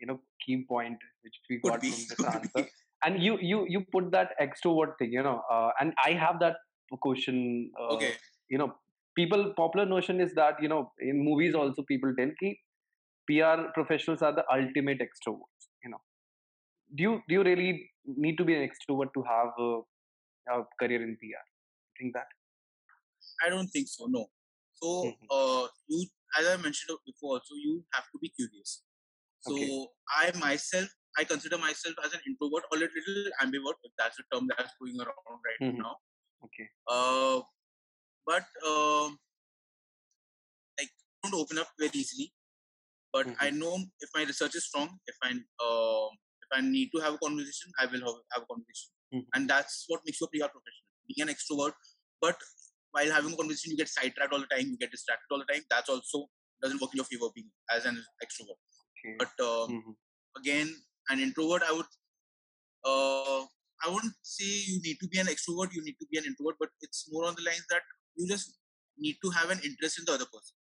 you 0.00 0.06
know 0.06 0.20
key 0.44 0.64
point 0.68 0.98
which 1.22 1.38
we 1.50 1.58
Could 1.60 1.70
got 1.72 1.80
be, 1.80 1.90
from 1.90 1.98
this 2.08 2.14
could 2.16 2.26
answer. 2.26 2.70
And 3.04 3.22
you 3.22 3.38
you 3.40 3.66
you 3.68 3.80
put 3.92 4.10
that 4.12 4.30
extrovert 4.40 4.96
thing, 4.98 5.12
you 5.12 5.22
know, 5.22 5.42
uh, 5.50 5.70
and 5.80 5.92
I 6.04 6.12
have 6.12 6.40
that 6.40 6.56
question. 7.02 7.70
Uh, 7.80 7.94
Okay. 7.96 8.14
You 8.48 8.58
know, 8.58 8.74
people 9.16 9.52
popular 9.56 9.86
notion 9.86 10.20
is 10.20 10.34
that 10.34 10.62
you 10.62 10.68
know 10.68 10.92
in 11.00 11.22
movies 11.24 11.54
also 11.54 11.82
people 11.82 12.14
tell 12.18 12.30
ki 12.40 12.52
PR 13.30 13.56
professionals 13.74 14.22
are 14.22 14.32
the 14.32 14.44
ultimate 14.56 14.98
extroverts. 15.06 15.68
You 15.84 15.90
know, 15.90 16.00
do 16.96 17.02
you 17.08 17.12
do 17.28 17.34
you 17.38 17.44
really 17.44 17.90
need 18.06 18.36
to 18.38 18.44
be 18.44 18.54
an 18.54 18.68
extrovert 18.68 19.12
to 19.14 19.22
have 19.32 19.52
a, 19.58 19.70
a 20.56 20.62
career 20.80 21.02
in 21.02 21.16
PR? 21.22 21.46
Think 21.98 22.14
that? 22.14 22.28
I 23.44 23.48
don't 23.50 23.68
think 23.68 23.88
so. 23.88 24.06
No. 24.06 24.30
So 24.74 24.86
Mhm. 25.04 25.26
uh, 25.36 25.68
you, 25.88 26.06
as 26.38 26.46
I 26.46 26.56
mentioned 26.56 26.98
before, 27.06 27.40
so 27.44 27.54
you 27.56 27.84
have 27.94 28.04
to 28.12 28.18
be 28.18 28.28
curious. 28.30 28.82
So 29.40 29.54
Okay. 29.54 29.70
I 30.20 30.32
myself, 30.38 30.88
I 31.18 31.24
consider 31.24 31.58
myself 31.58 31.96
as 32.04 32.12
an 32.14 32.20
introvert 32.26 32.64
or 32.70 32.76
a 32.78 32.80
little 32.80 33.30
ambivert, 33.42 33.78
if 33.82 33.92
that's 33.98 34.18
a 34.18 34.24
term 34.34 34.48
that's 34.48 34.72
going 34.80 34.98
around 35.00 35.40
right 35.48 35.62
Mhm. 35.62 35.78
now. 35.78 35.96
Okay. 36.44 36.68
Uh, 36.88 37.40
but 38.26 38.46
um, 38.66 39.18
like 40.78 40.90
don't 41.22 41.34
open 41.34 41.58
up 41.58 41.68
very 41.78 41.90
easily. 41.94 42.32
But 43.12 43.28
I 43.40 43.50
Mhm. 43.50 43.58
know 43.60 43.74
if 44.00 44.10
my 44.14 44.24
research 44.24 44.54
is 44.56 44.66
strong, 44.66 44.98
if 45.06 45.16
I 45.22 45.30
um 45.30 46.10
if 46.44 46.50
I 46.52 46.60
need 46.60 46.90
to 46.94 47.00
have 47.00 47.14
a 47.14 47.18
conversation, 47.18 47.72
I 47.80 47.86
will 47.86 48.04
have, 48.08 48.18
have 48.32 48.42
a 48.42 48.46
conversation, 48.46 48.90
Mhm. 49.14 49.26
and 49.34 49.50
that's 49.50 49.84
what 49.88 50.02
makes 50.04 50.20
you 50.20 50.26
a 50.26 50.30
PR 50.30 50.50
professional. 50.56 50.86
Being 51.08 51.28
an 51.28 51.34
extrovert, 51.34 51.74
but 52.20 52.36
while 52.92 53.10
having 53.10 53.32
a 53.32 53.36
conversation, 53.36 53.72
you 53.72 53.78
get 53.78 53.88
sidetracked 53.88 54.32
all 54.32 54.40
the 54.44 54.52
time, 54.54 54.68
you 54.72 54.76
get 54.84 54.90
distracted 54.90 55.26
all 55.30 55.38
the 55.44 55.50
time. 55.52 55.64
That's 55.70 55.88
also 55.88 56.28
doesn't 56.62 56.80
work 56.80 56.92
in 56.94 56.98
your 56.98 57.04
favor 57.12 57.28
being 57.34 57.50
as 57.70 57.84
an 57.86 57.96
extrovert. 58.24 58.60
Okay. 58.92 59.14
But 59.22 59.32
um, 59.48 59.72
Mhm. 59.76 59.96
again, 60.36 60.68
an 61.10 61.20
introvert, 61.20 61.62
I 61.68 61.72
would 61.72 61.86
uh, 62.84 63.44
I 63.84 63.92
wouldn't 63.92 64.14
say 64.22 64.44
you 64.44 64.80
need 64.82 64.98
to 65.00 65.08
be 65.08 65.18
an 65.18 65.26
extrovert, 65.26 65.72
you 65.72 65.82
need 65.84 65.96
to 66.00 66.06
be 66.10 66.18
an 66.18 66.24
introvert, 66.24 66.56
but 66.58 66.70
it's 66.80 67.06
more 67.10 67.26
on 67.26 67.34
the 67.36 67.42
lines 67.42 67.66
that 67.70 67.82
you 68.16 68.26
just 68.26 68.58
need 68.98 69.16
to 69.24 69.30
have 69.30 69.50
an 69.50 69.60
interest 69.64 69.98
in 69.98 70.04
the 70.06 70.12
other 70.12 70.26
person. 70.26 70.56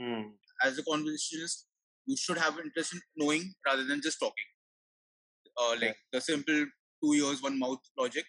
Mm. 0.00 0.30
As 0.62 0.78
a 0.78 0.82
conversationalist, 0.84 1.66
you 2.06 2.16
should 2.16 2.38
have 2.38 2.58
an 2.58 2.64
interest 2.66 2.94
in 2.94 3.00
knowing 3.16 3.52
rather 3.66 3.84
than 3.84 4.00
just 4.02 4.18
talking. 4.20 4.44
Uh, 5.60 5.76
like 5.80 5.96
the 6.12 6.20
simple 6.20 6.66
two 7.02 7.14
years, 7.14 7.42
one 7.42 7.58
mouth 7.58 7.80
logic. 7.98 8.24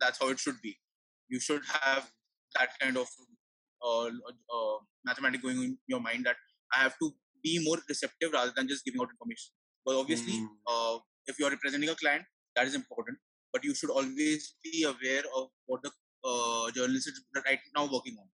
that's 0.00 0.18
how 0.20 0.28
it 0.28 0.38
should 0.38 0.60
be. 0.62 0.76
You 1.28 1.40
should 1.40 1.62
have 1.82 2.10
that 2.56 2.70
kind 2.80 2.96
of 2.96 3.08
uh, 3.84 4.06
uh, 4.06 4.76
mathematics 5.04 5.42
going 5.42 5.62
in 5.62 5.78
your 5.86 6.00
mind 6.00 6.26
that 6.26 6.36
I 6.74 6.82
have 6.82 6.98
to 6.98 7.12
be 7.42 7.60
more 7.64 7.78
receptive 7.88 8.32
rather 8.32 8.52
than 8.54 8.68
just 8.68 8.84
giving 8.84 9.00
out 9.00 9.10
information. 9.10 9.50
But 9.88 9.96
obviously, 10.02 10.38
Mm. 10.40 10.48
uh, 10.72 10.98
if 11.32 11.38
you 11.40 11.46
are 11.48 11.54
representing 11.56 11.90
a 11.90 11.96
client, 12.04 12.26
that 12.56 12.68
is 12.72 12.76
important. 12.82 13.18
But 13.52 13.64
you 13.64 13.74
should 13.74 13.90
always 14.00 14.54
be 14.64 14.84
aware 14.94 15.24
of 15.40 15.48
what 15.66 15.82
the 15.82 15.92
uh, 16.30 16.70
journalist 16.78 17.08
is 17.14 17.22
right 17.46 17.60
now 17.76 17.86
working 17.96 18.18
on. 18.22 18.28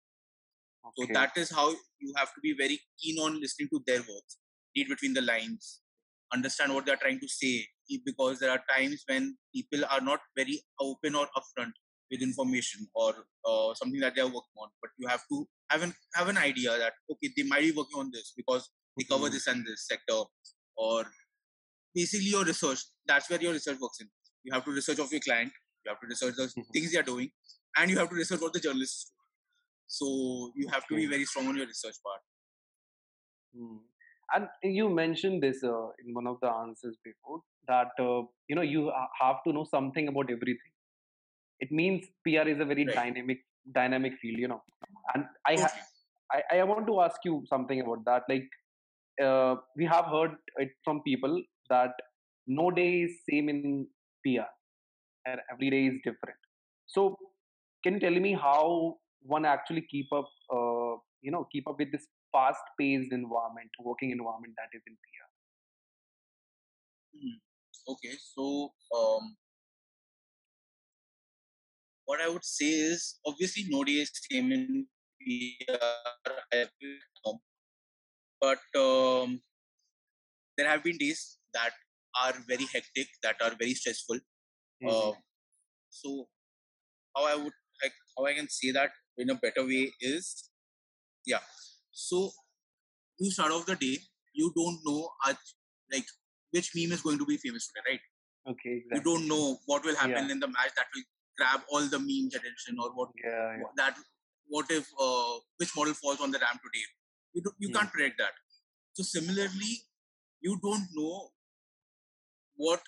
So 0.99 1.07
that 1.15 1.37
is 1.37 1.51
how 1.51 1.71
you 1.99 2.13
have 2.17 2.33
to 2.35 2.41
be 2.43 2.53
very 2.61 2.81
keen 3.01 3.19
on 3.19 3.41
listening 3.41 3.69
to 3.73 3.83
their 3.87 4.01
words, 4.01 4.39
read 4.77 4.89
between 4.89 5.15
the 5.15 5.23
lines, 5.23 5.81
understand 6.33 6.75
what 6.75 6.87
they 6.87 6.93
are 6.93 7.03
trying 7.05 7.21
to 7.21 7.29
say. 7.29 7.67
Because 8.05 8.39
there 8.39 8.51
are 8.53 8.63
times 8.71 9.03
when 9.09 9.37
people 9.55 9.85
are 9.91 10.01
not 10.01 10.21
very 10.37 10.63
open 10.81 11.17
or 11.17 11.27
upfront 11.37 11.73
with 12.11 12.23
information 12.23 12.87
or 12.95 13.15
uh, 13.45 13.75
something 13.75 14.01
that 14.01 14.15
they 14.15 14.23
are 14.23 14.27
working 14.39 14.59
on. 14.59 14.69
But 14.81 14.91
you 14.99 15.09
have 15.09 15.23
to 15.33 15.49
have 15.71 15.83
an 15.83 15.95
have 16.15 16.29
an 16.29 16.39
idea 16.39 16.79
that 16.79 16.95
okay, 17.13 17.31
they 17.37 17.43
might 17.43 17.63
be 17.63 17.73
working 17.73 17.99
on 17.99 18.11
this 18.13 18.33
because 18.37 18.71
they 18.97 19.05
cover 19.05 19.29
Mhm. 19.29 19.33
this 19.33 19.47
and 19.49 19.67
this 19.67 19.89
sector, 19.89 20.21
or 20.77 20.99
basically 21.95 22.31
your 22.31 22.45
research. 22.45 22.81
That's 23.07 23.29
where 23.31 23.41
your 23.41 23.53
research 23.53 23.79
works 23.81 24.01
in. 24.01 24.09
You 24.45 24.53
have 24.55 24.65
to 24.65 24.71
research 24.71 24.99
of 24.99 25.13
your 25.13 25.21
client. 25.21 25.53
You 25.85 25.91
have 25.93 26.01
to 26.01 26.07
research 26.07 26.35
the 26.37 26.47
Mhm. 26.57 26.67
things 26.75 26.93
they 26.93 26.99
are 26.99 27.09
doing, 27.11 27.31
and 27.77 27.91
you 27.91 27.99
have 27.99 28.09
to 28.11 28.17
research 28.17 28.41
what 28.41 28.53
the 28.53 28.61
journalist 28.61 28.97
is 28.99 29.05
doing. 29.11 29.29
So 29.99 30.53
you 30.57 30.69
have 30.69 30.87
to 30.89 30.97
be 30.97 31.07
very 31.07 31.25
strong 31.25 31.49
on 31.49 31.57
your 31.57 31.67
research 31.67 31.97
part. 32.05 32.23
Hmm. 33.55 33.79
And 34.35 34.49
you 34.63 34.89
mentioned 34.89 35.43
this 35.43 35.63
uh, 35.65 35.89
in 36.05 36.15
one 36.15 36.27
of 36.27 36.39
the 36.41 36.49
answers 36.49 36.97
before 37.05 37.41
that 37.67 37.89
uh, 37.99 38.23
you 38.49 38.55
know 38.55 38.63
you 38.63 38.93
have 39.21 39.43
to 39.47 39.53
know 39.53 39.65
something 39.71 40.09
about 40.09 40.31
everything. 40.31 40.73
It 41.61 41.73
means 41.73 42.07
PR 42.25 42.49
is 42.49 42.61
a 42.61 42.65
very 42.65 42.87
Right. 42.87 42.95
dynamic 42.95 43.39
dynamic 43.73 44.15
field, 44.21 44.39
you 44.39 44.49
know. 44.49 44.63
And 45.15 45.25
I 45.47 45.57
ha- 45.61 45.79
I 46.33 46.59
I 46.59 46.65
want 46.65 46.87
to 46.87 47.01
ask 47.01 47.25
you 47.25 47.43
something 47.49 47.81
about 47.81 48.05
that. 48.07 48.23
Like 48.29 48.49
uh, 49.23 49.57
we 49.77 49.85
have 49.87 50.07
heard 50.07 50.37
it 50.57 50.71
from 50.85 51.03
people 51.03 51.43
that 51.71 51.93
no 52.47 52.71
day 52.71 53.03
is 53.03 53.13
same 53.29 53.49
in 53.49 53.87
PR 54.25 54.51
and 55.27 55.41
every 55.53 55.71
day 55.71 55.87
is 55.87 55.99
different. 56.05 56.39
So 56.87 57.17
can 57.83 57.95
you 57.95 58.01
tell 58.01 58.19
me 58.29 58.35
how 58.35 58.97
one 59.23 59.45
actually 59.45 59.83
keep 59.91 60.13
up 60.13 60.29
uh, 60.53 60.97
you 61.23 61.31
know 61.31 61.47
keep 61.53 61.69
up 61.69 61.79
with 61.79 61.93
this 61.93 62.07
fast 62.33 62.63
paced 62.79 63.13
environment 63.13 63.71
working 63.81 64.11
environment 64.11 64.55
that 64.57 64.77
is 64.77 64.83
in 64.87 64.97
PR? 65.05 65.31
Hmm. 67.17 67.39
Okay, 67.93 68.17
so 68.35 68.71
um, 68.97 69.37
what 72.05 72.21
I 72.21 72.29
would 72.29 72.45
say 72.45 72.71
is 72.71 73.19
obviously 73.27 73.65
no 73.69 73.85
day 73.85 73.99
is 74.05 74.11
same 74.31 74.53
in 74.53 74.87
PR, 75.21 76.67
but 78.41 78.59
um, 78.79 79.41
there 80.57 80.69
have 80.69 80.85
been 80.85 80.99
days 80.99 81.40
that 81.55 81.73
are 82.25 82.35
very 82.49 82.67
hectic, 82.73 83.09
that 83.23 83.37
are 83.43 83.55
very 83.63 83.75
stressful. 83.75 84.19
Mhm. 84.83 84.91
Uh, 84.91 85.13
so 85.91 86.29
how 87.17 87.25
I 87.27 87.35
would 87.37 87.53
like 87.83 87.95
how 88.17 88.27
I 88.27 88.35
can 88.35 88.49
say 88.49 88.71
that 88.73 88.91
in 89.19 89.31
a 89.31 89.35
better 89.35 89.65
way 89.67 89.93
is 90.01 90.51
yeah. 91.27 91.41
So 91.93 92.31
you 93.19 93.31
start 93.31 93.53
off 93.53 93.67
the 93.67 93.77
day, 93.77 93.99
you 94.33 94.53
don't 94.57 94.81
know 94.85 95.11
uh, 95.27 95.35
like 95.93 96.07
which 96.53 96.71
meme 96.75 96.93
is 96.93 97.03
going 97.03 97.19
to 97.19 97.27
be 97.27 97.37
famous 97.37 97.69
today, 97.69 97.85
right? 97.93 98.01
okay, 98.53 98.83
You 98.93 99.03
don't 99.03 99.29
know 99.29 99.59
what 99.67 99.85
will 99.85 99.97
happen 99.97 100.25
Yeah. 100.27 100.33
in 100.33 100.41
the 100.41 100.49
match 100.49 100.73
that 100.77 100.87
will 100.95 101.05
grab 101.37 101.61
all 101.71 101.87
the 101.95 101.99
memes 101.99 102.35
attention 102.35 102.79
or 102.83 102.91
what 102.95 103.11
Yeah, 103.25 103.57
yeah. 103.59 103.73
that 103.77 103.99
what 104.49 104.71
if 104.71 104.89
uh, 104.99 105.39
which 105.59 105.75
model 105.77 105.95
falls 105.95 106.21
on 106.21 106.31
the 106.31 106.39
RAM 106.39 106.59
today. 106.65 106.85
You 107.35 107.43
do, 107.43 107.53
you 107.59 107.69
Hmm. 107.69 107.75
can't 107.75 107.93
predict 107.93 108.19
that. 108.19 108.35
So 108.95 109.05
similarly, 109.05 109.73
you 110.41 110.59
don't 110.63 110.89
know 111.01 111.31
what 112.67 112.81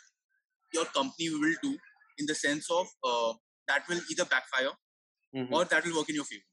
your 0.78 0.84
company 0.98 1.28
will 1.44 1.56
do 1.66 1.72
in 2.18 2.26
the 2.30 2.34
sense 2.44 2.70
of 2.78 2.86
uh, 3.10 3.32
that 3.68 3.88
will 3.92 4.02
either 4.14 4.26
backfire 4.36 4.72
Mhm. 5.40 5.52
or 5.58 5.64
that 5.72 5.84
will 5.86 5.96
work 6.00 6.08
in 6.14 6.16
your 6.20 6.28
favor. 6.30 6.48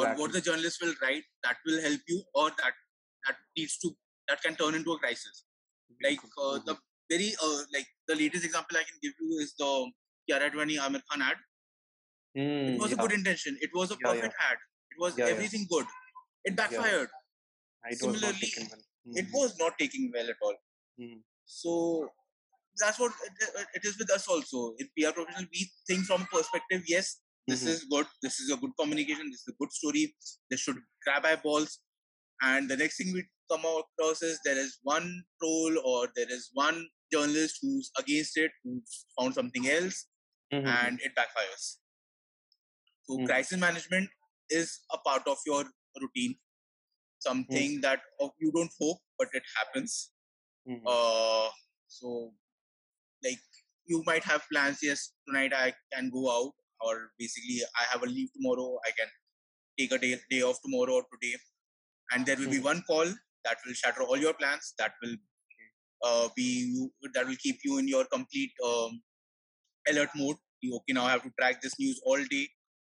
Or 0.00 0.06
what 0.20 0.32
the 0.36 0.40
journalist 0.46 0.80
will 0.82 0.94
write 1.02 1.24
that 1.44 1.56
will 1.66 1.80
help 1.84 2.00
you 2.12 2.18
or 2.42 2.48
that 2.60 2.74
that 3.26 3.36
needs 3.56 3.76
to 3.84 3.88
that 4.28 4.42
can 4.44 4.54
turn 4.60 4.76
into 4.78 4.92
a 4.96 4.98
crisis. 5.04 5.40
Like 6.06 6.20
uh, 6.26 6.58
Mhm. 6.58 6.66
the 6.68 6.74
very 7.12 7.30
uh, 7.46 7.60
like 7.76 7.88
the 8.10 8.16
latest 8.20 8.44
example 8.48 8.78
i 8.80 8.84
can 8.90 8.98
give 9.06 9.14
you 9.22 9.38
is 9.44 9.54
the 9.62 9.70
Kiara 10.28 10.50
Advani 10.50 10.76
Aamir 10.84 11.02
Khan 11.10 11.24
ad. 11.30 11.38
It 12.34 12.42
Mm, 12.42 12.78
was 12.82 12.92
a 12.96 12.98
good 13.02 13.12
intention. 13.18 13.56
It 13.66 13.72
was 13.78 13.90
a 13.94 13.96
Yeah, 14.00 14.12
yeah. 14.12 14.20
perfect 14.20 14.44
ad. 14.50 14.58
It 14.92 14.98
was 15.04 15.16
Yeah, 15.18 15.24
yeah. 15.26 15.32
everything 15.34 15.64
good. 15.72 15.86
It 16.50 16.54
backfired. 16.60 17.10
It 17.90 17.98
similarly, 18.02 18.50
well. 18.58 19.16
it 19.22 19.32
was 19.38 19.58
not 19.62 19.78
taking 19.82 20.04
well 20.16 20.30
at 20.34 20.46
all. 20.48 20.56
Mhm. 21.00 21.18
So 21.58 21.72
that's 22.80 22.98
what 23.02 23.12
it, 23.26 23.66
it 23.78 23.84
is 23.88 23.98
with 23.98 24.10
us 24.16 24.26
also 24.34 24.60
in 24.78 24.88
pr 24.96 25.12
professional 25.16 25.48
we 25.56 25.62
think 25.88 26.04
from 26.10 26.26
perspective 26.34 26.82
yes 26.94 27.08
this 27.50 27.62
Mhm. 27.64 27.72
is 27.74 27.80
good 27.92 28.06
this 28.24 28.36
is 28.42 28.50
a 28.54 28.58
good 28.62 28.74
communication 28.80 29.30
this 29.32 29.42
is 29.46 29.52
a 29.54 29.58
good 29.62 29.72
story 29.78 30.04
this 30.50 30.60
should 30.66 30.80
grab 31.04 31.26
eyeballs 31.30 31.72
and 32.50 32.70
the 32.72 32.76
next 32.82 32.98
thing 32.98 33.12
we 33.16 33.24
come 33.52 33.64
across 33.72 34.22
is 34.30 34.38
there 34.44 34.58
is 34.64 34.78
one 34.94 35.08
troll 35.40 35.78
or 35.92 36.00
there 36.18 36.30
is 36.38 36.50
one 36.62 36.78
journalist 37.14 37.58
who's 37.62 37.90
against 38.02 38.36
it 38.44 38.52
who 38.64 38.74
found 39.18 39.34
something 39.40 39.66
else 39.78 39.98
Mhm. 40.54 40.68
and 40.76 41.00
it 41.08 41.16
backfires 41.20 41.66
so 43.08 43.18
Mhm. 43.18 43.26
crisis 43.30 43.60
management 43.66 44.08
is 44.60 44.80
a 44.98 44.98
part 45.08 45.26
of 45.34 45.38
your 45.50 45.62
routine 46.04 46.34
something 47.26 47.80
that 47.86 48.00
uh, 48.22 48.28
you 48.38 48.52
don't 48.58 48.72
hope 48.80 49.00
but 49.18 49.28
it 49.40 49.44
happens 49.58 49.96
Mhm. 50.66 50.82
uh, 50.86 51.48
so 51.88 52.32
like 53.24 53.40
you 53.86 54.02
might 54.06 54.24
have 54.24 54.42
plans 54.52 54.78
yes 54.82 55.12
tonight 55.26 55.52
i 55.54 55.72
can 55.92 56.10
go 56.10 56.24
out 56.36 56.52
or 56.86 56.94
basically 57.18 57.58
i 57.82 57.84
have 57.92 58.02
a 58.02 58.06
leave 58.16 58.30
tomorrow 58.36 58.68
i 58.88 58.90
can 58.98 59.08
take 59.78 59.92
a 59.92 59.98
day, 59.98 60.18
day 60.30 60.42
off 60.42 60.58
tomorrow 60.62 60.94
or 61.00 61.04
today 61.14 61.36
and 62.12 62.26
there 62.26 62.36
will 62.36 62.48
be 62.56 62.60
Mhm. 62.60 62.70
one 62.72 62.82
call 62.90 63.06
that 63.44 63.58
will 63.66 63.74
shatter 63.82 64.02
all 64.02 64.16
your 64.18 64.34
plans 64.34 64.74
that 64.78 64.92
will 65.02 65.16
uh, 66.08 66.28
be 66.36 66.48
you 66.74 66.92
that 67.14 67.26
will 67.26 67.40
keep 67.46 67.58
you 67.64 67.78
in 67.78 67.88
your 67.88 68.04
complete 68.06 68.52
um, 68.70 69.02
alert 69.90 70.10
mode 70.16 70.36
You, 70.64 70.76
okay 70.76 70.92
now 70.96 71.04
i 71.08 71.12
have 71.12 71.22
to 71.24 71.30
track 71.40 71.60
this 71.62 71.74
news 71.82 72.00
all 72.04 72.22
day 72.32 72.46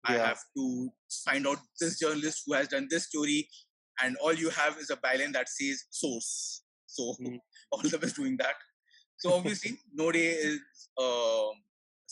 i 0.04 0.14
have 0.24 0.40
to 0.58 0.64
find 1.24 1.46
out 1.50 1.58
this 1.80 1.98
journalist 2.02 2.42
who 2.46 2.54
has 2.54 2.68
done 2.74 2.86
this 2.90 3.06
story 3.08 3.48
and 4.02 4.16
all 4.26 4.34
you 4.42 4.50
have 4.58 4.76
is 4.84 4.90
a 4.90 4.96
byline 5.06 5.32
that 5.38 5.48
says 5.48 5.84
source 6.00 6.30
so 6.96 7.08
Mhm. 7.20 7.40
all 7.72 7.82
the 7.94 7.98
best 8.04 8.16
doing 8.16 8.36
that 8.36 8.56
so 9.16 9.34
obviously 9.38 9.72
no 10.00 10.10
day 10.12 10.28
is 10.50 10.60
um, 11.04 11.54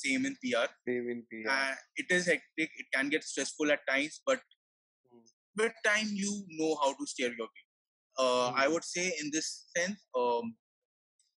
same 0.03 0.27
in 0.27 0.37
pr 0.43 0.67
Same 0.89 1.09
in 1.15 1.21
PR. 1.31 1.51
uh, 1.55 1.75
it 1.97 2.07
is 2.17 2.27
hectic 2.33 2.71
it 2.83 2.87
can 2.95 3.09
get 3.15 3.25
stressful 3.33 3.71
at 3.77 3.87
times 3.93 4.21
but 4.27 4.41
Mhm. 5.15 5.27
with 5.61 5.75
time 5.87 6.09
you 6.25 6.33
know 6.59 6.73
how 6.83 6.91
to 7.01 7.07
steer 7.13 7.33
your 7.41 7.49
way 7.55 7.65
uh, 8.25 8.49
i 8.65 8.67
Mhm. 8.67 8.73
would 8.73 8.87
say 8.95 9.07
in 9.23 9.31
this 9.37 9.49
sense 9.77 10.01
um, 10.23 10.57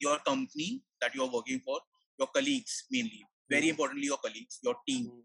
your 0.06 0.18
company 0.30 0.70
that 1.02 1.16
you 1.16 1.24
are 1.28 1.34
working 1.38 1.62
for 1.68 1.80
your 2.22 2.30
colleagues 2.38 2.76
mainly 2.96 3.22
very 3.56 3.68
Mhm. 3.68 3.74
importantly 3.76 4.08
your 4.14 4.22
colleagues 4.28 4.60
your 4.68 4.76
team 4.90 5.06
Mhm. 5.08 5.24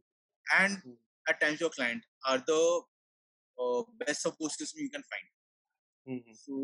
and 0.63 0.83
at 1.31 1.41
times 1.45 1.61
your 1.65 1.71
client 1.79 2.03
are 2.31 2.41
the 2.53 2.61
uh, 3.63 3.83
best 4.05 4.23
support 4.27 4.53
system 4.61 4.81
you 4.87 4.93
can 4.97 5.05
find 5.13 5.29
Mhm. 6.15 6.37
so 6.45 6.57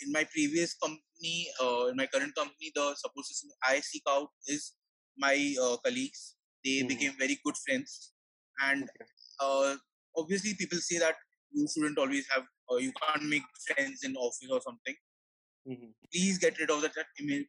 in 0.00 0.12
my 0.12 0.24
previous 0.24 0.74
company 0.74 1.48
uh, 1.62 1.86
in 1.90 1.96
my 1.96 2.06
current 2.06 2.34
company 2.34 2.70
the 2.74 2.86
support 3.02 3.26
system 3.26 3.50
i 3.68 3.80
seek 3.80 4.02
out 4.08 4.28
is 4.46 4.74
my 5.16 5.54
uh, 5.62 5.76
colleagues. 5.84 6.36
They 6.64 6.82
Mhm. 6.82 6.88
became 6.88 7.12
very 7.18 7.38
good 7.44 7.56
friends. 7.64 8.12
And 8.60 8.84
Okay. 8.84 9.06
uh, 9.40 9.76
obviously 10.16 10.54
people 10.54 10.78
say 10.78 10.98
that 10.98 11.16
you 11.52 11.66
shouldn't 11.72 11.98
always 11.98 12.26
have 12.34 12.44
uh, 12.70 12.76
you 12.76 12.92
can't 13.00 13.24
make 13.24 13.42
friends 13.66 14.02
in 14.02 14.16
office 14.16 14.50
or 14.50 14.60
something. 14.68 14.96
Mhm. 15.72 15.92
please 16.12 16.38
get 16.40 16.58
rid 16.60 16.70
of 16.72 16.80
that, 16.82 16.94
that 16.94 17.06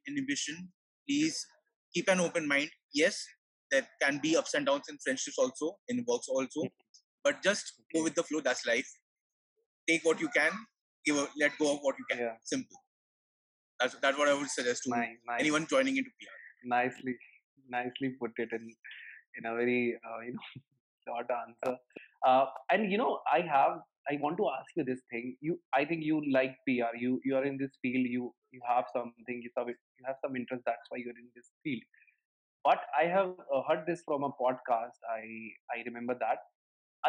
inhibition. 0.09 0.59
Please 1.07 1.45
keep 1.93 2.07
an 2.13 2.19
open 2.19 2.47
mind. 2.47 2.69
Yes 2.93 3.25
there 3.71 3.85
can 4.01 4.19
be 4.19 4.37
ups 4.37 4.53
and 4.53 4.65
downs 4.67 4.87
in 4.89 4.97
friendships 5.03 5.37
also 5.37 5.77
in 5.87 6.05
works 6.07 6.27
also. 6.29 6.63
But 7.23 7.41
just 7.41 7.73
go 7.93 8.03
with 8.03 8.15
the 8.15 8.23
flow 8.23 8.39
that's 8.39 8.65
life. 8.65 8.89
Take 9.89 10.05
what 10.05 10.21
you 10.21 10.29
can 10.29 10.51
give 11.05 11.17
a, 11.23 11.27
let 11.43 11.57
go 11.61 11.73
of 11.73 11.79
what 11.87 11.95
you 12.01 12.05
can 12.11 12.19
Yeah. 12.25 12.35
simple 12.43 12.77
that's, 13.79 13.95
that's 14.01 14.17
what 14.17 14.29
i 14.29 14.33
would 14.33 14.49
suggest 14.49 14.83
to 14.83 14.89
Nice. 14.91 15.17
Nice. 15.27 15.39
anyone 15.39 15.67
joining 15.75 15.97
into 16.01 16.11
pr 16.19 16.35
nicely 16.75 17.15
nicely 17.77 18.09
put 18.21 18.31
it 18.45 18.49
in 18.57 18.63
in 19.37 19.45
a 19.51 19.55
very 19.59 19.81
uh, 20.07 20.19
you 20.27 20.33
know 20.37 20.47
short 21.07 21.27
answer 21.41 21.75
uh, 22.29 22.45
and 22.71 22.91
you 22.91 22.97
know 23.03 23.11
i 23.37 23.41
have 23.55 23.73
i 24.11 24.17
want 24.23 24.37
to 24.41 24.47
ask 24.57 24.69
you 24.79 24.83
this 24.91 25.03
thing 25.11 25.35
you 25.47 25.59
i 25.79 25.83
think 25.89 26.03
you 26.09 26.21
like 26.37 26.55
pr 26.67 26.91
you 27.03 27.19
you 27.27 27.35
are 27.39 27.45
in 27.51 27.57
this 27.63 27.75
field 27.81 28.07
you 28.15 28.33
you 28.57 28.61
have 28.71 28.85
something 28.97 29.41
you 29.45 29.51
have 29.57 29.67
you 29.99 30.05
have 30.09 30.19
some 30.25 30.35
interest 30.41 30.63
that's 30.71 30.89
why 30.89 30.99
you're 31.03 31.19
in 31.25 31.29
this 31.35 31.51
field 31.63 31.83
but 32.67 32.79
I 32.99 33.03
have 33.05 33.29
uh, 33.55 33.61
heard 33.67 33.83
this 33.87 34.01
from 34.05 34.23
a 34.23 34.29
podcast. 34.41 34.97
I 35.15 35.23
I 35.75 35.83
remember 35.85 36.15
that 36.21 36.39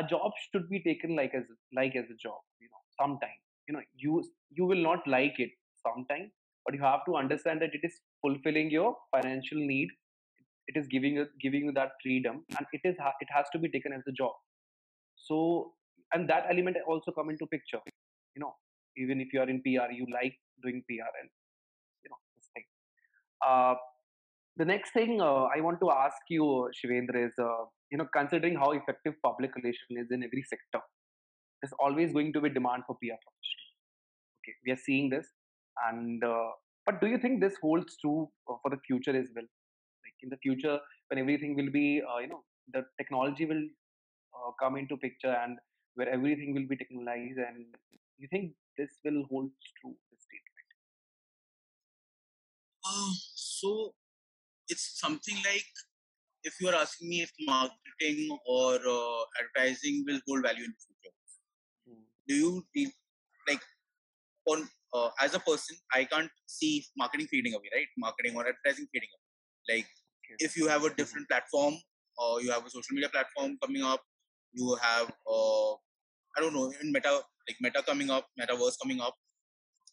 a 0.00 0.02
job 0.06 0.32
should 0.42 0.68
be 0.68 0.80
taken 0.86 1.16
like 1.16 1.34
as 1.34 1.44
like 1.78 1.96
as 1.96 2.10
a 2.14 2.18
job. 2.24 2.40
You 2.60 2.68
know, 2.72 2.82
sometime 3.00 3.38
you 3.68 3.74
know 3.74 3.82
you 3.94 4.24
you 4.50 4.64
will 4.64 4.82
not 4.82 5.06
like 5.06 5.38
it 5.38 5.50
sometime, 5.86 6.30
but 6.64 6.74
you 6.74 6.82
have 6.82 7.04
to 7.06 7.16
understand 7.16 7.60
that 7.62 7.74
it 7.74 7.80
is 7.82 7.94
fulfilling 8.22 8.70
your 8.70 8.96
financial 9.14 9.58
need. 9.58 9.88
It 10.68 10.76
is 10.78 10.86
giving 10.88 11.14
you 11.14 11.26
giving 11.40 11.64
you 11.66 11.72
that 11.72 11.90
freedom, 12.02 12.44
and 12.58 12.66
it 12.72 12.80
is 12.84 12.96
it 13.20 13.28
has 13.30 13.46
to 13.52 13.58
be 13.58 13.68
taken 13.68 13.92
as 13.92 14.02
a 14.08 14.12
job. 14.12 14.32
So 15.16 15.72
and 16.12 16.28
that 16.28 16.46
element 16.50 16.76
also 16.86 17.12
come 17.12 17.30
into 17.30 17.46
picture. 17.46 17.80
You 18.34 18.40
know, 18.40 18.54
even 18.96 19.20
if 19.20 19.28
you 19.32 19.40
are 19.40 19.48
in 19.48 19.60
PR, 19.62 19.90
you 19.92 20.06
like 20.12 20.34
doing 20.62 20.82
PR 20.88 21.12
and 21.20 21.30
you 22.04 22.10
know 22.10 22.18
this 22.36 22.48
thing. 22.54 22.64
Uh, 23.46 23.74
the 24.56 24.64
next 24.64 24.92
thing 24.92 25.20
uh, 25.20 25.44
I 25.56 25.60
want 25.60 25.80
to 25.80 25.90
ask 25.90 26.16
you, 26.30 26.70
Shivendra, 26.78 27.26
is 27.26 27.34
uh, 27.38 27.64
you 27.90 27.98
know 27.98 28.06
considering 28.12 28.56
how 28.56 28.72
effective 28.72 29.14
public 29.22 29.54
relation 29.54 29.98
is 30.02 30.08
in 30.10 30.22
every 30.22 30.44
sector, 30.48 30.84
there's 31.60 31.72
always 31.78 32.12
going 32.12 32.32
to 32.32 32.40
be 32.40 32.50
demand 32.50 32.84
for 32.86 32.94
PR 32.96 33.18
professionals. 33.24 33.72
Okay, 34.40 34.54
we 34.64 34.72
are 34.72 34.82
seeing 34.84 35.10
this, 35.10 35.26
and 35.88 36.22
uh, 36.22 36.50
but 36.84 37.00
do 37.00 37.06
you 37.06 37.18
think 37.18 37.40
this 37.40 37.56
holds 37.60 37.96
true 38.00 38.28
for 38.46 38.70
the 38.70 38.78
future 38.86 39.16
as 39.16 39.28
well? 39.34 39.44
Like 40.04 40.18
in 40.22 40.30
the 40.30 40.36
future, 40.38 40.78
when 41.08 41.18
everything 41.18 41.56
will 41.56 41.70
be, 41.70 42.02
uh, 42.02 42.18
you 42.18 42.28
know, 42.28 42.42
the 42.72 42.84
technology 42.98 43.46
will 43.46 43.64
uh, 44.34 44.50
come 44.60 44.76
into 44.76 44.96
picture 44.96 45.34
and 45.42 45.58
where 45.94 46.08
everything 46.08 46.54
will 46.54 46.66
be 46.68 46.76
technologized, 46.76 47.38
and 47.48 47.66
you 48.18 48.28
think 48.30 48.52
this 48.78 48.90
will 49.04 49.24
hold 49.30 49.50
true 49.80 49.94
this 50.10 50.20
statement? 50.28 50.68
Uh, 52.84 53.12
so 53.34 53.94
it's 54.68 55.00
something 55.00 55.36
like 55.36 55.66
if 56.44 56.54
you 56.60 56.68
are 56.68 56.74
asking 56.74 57.08
me 57.08 57.22
if 57.22 57.32
marketing 57.40 58.38
or 58.46 58.74
uh, 58.74 59.22
advertising 59.40 60.04
will 60.06 60.20
hold 60.28 60.42
value 60.42 60.64
in 60.64 60.72
the 60.72 60.82
future. 60.86 61.15
Do 62.28 62.34
you 62.34 62.66
feel 62.74 62.90
like 63.48 63.60
on 64.46 64.68
uh, 64.94 65.10
as 65.20 65.34
a 65.34 65.40
person, 65.40 65.76
I 65.92 66.04
can't 66.04 66.30
see 66.46 66.84
marketing 66.96 67.26
fading 67.28 67.54
away, 67.54 67.70
right? 67.74 67.88
Marketing 67.98 68.36
or 68.36 68.46
advertising 68.48 68.88
fading 68.94 69.10
away. 69.16 69.76
Like 69.78 69.86
Okay. 70.24 70.36
if 70.40 70.56
you 70.56 70.68
have 70.68 70.84
a 70.84 70.90
Mhm. 70.90 70.96
different 70.96 71.28
platform 71.28 71.74
or 72.18 72.42
you 72.42 72.50
have 72.50 72.64
a 72.66 72.70
social 72.70 72.94
media 72.94 73.08
platform 73.10 73.58
coming 73.62 73.82
up, 73.82 74.02
you 74.52 74.76
have 74.82 75.10
uh, 75.28 75.72
I 76.36 76.40
don't 76.40 76.54
know, 76.54 76.72
in 76.82 76.92
meta 76.92 77.12
like 77.48 77.56
meta 77.60 77.82
coming 77.82 78.10
up, 78.10 78.26
metaverse 78.40 78.78
coming 78.82 79.00
up. 79.00 79.14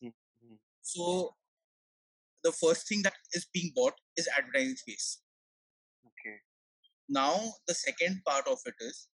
Mhm. 0.02 0.60
So 0.82 1.36
the 2.44 2.52
first 2.52 2.88
thing 2.88 3.02
that 3.04 3.13
is 3.34 3.46
being 3.54 3.72
bought 3.75 3.94
is 4.18 4.28
advertising 4.38 4.75
space. 4.75 5.22
Okay. 6.06 6.38
Now 7.10 7.54
the 7.68 7.74
second 7.74 8.22
part 8.25 8.48
of 8.48 8.60
it 8.66 8.75
is 8.82 9.10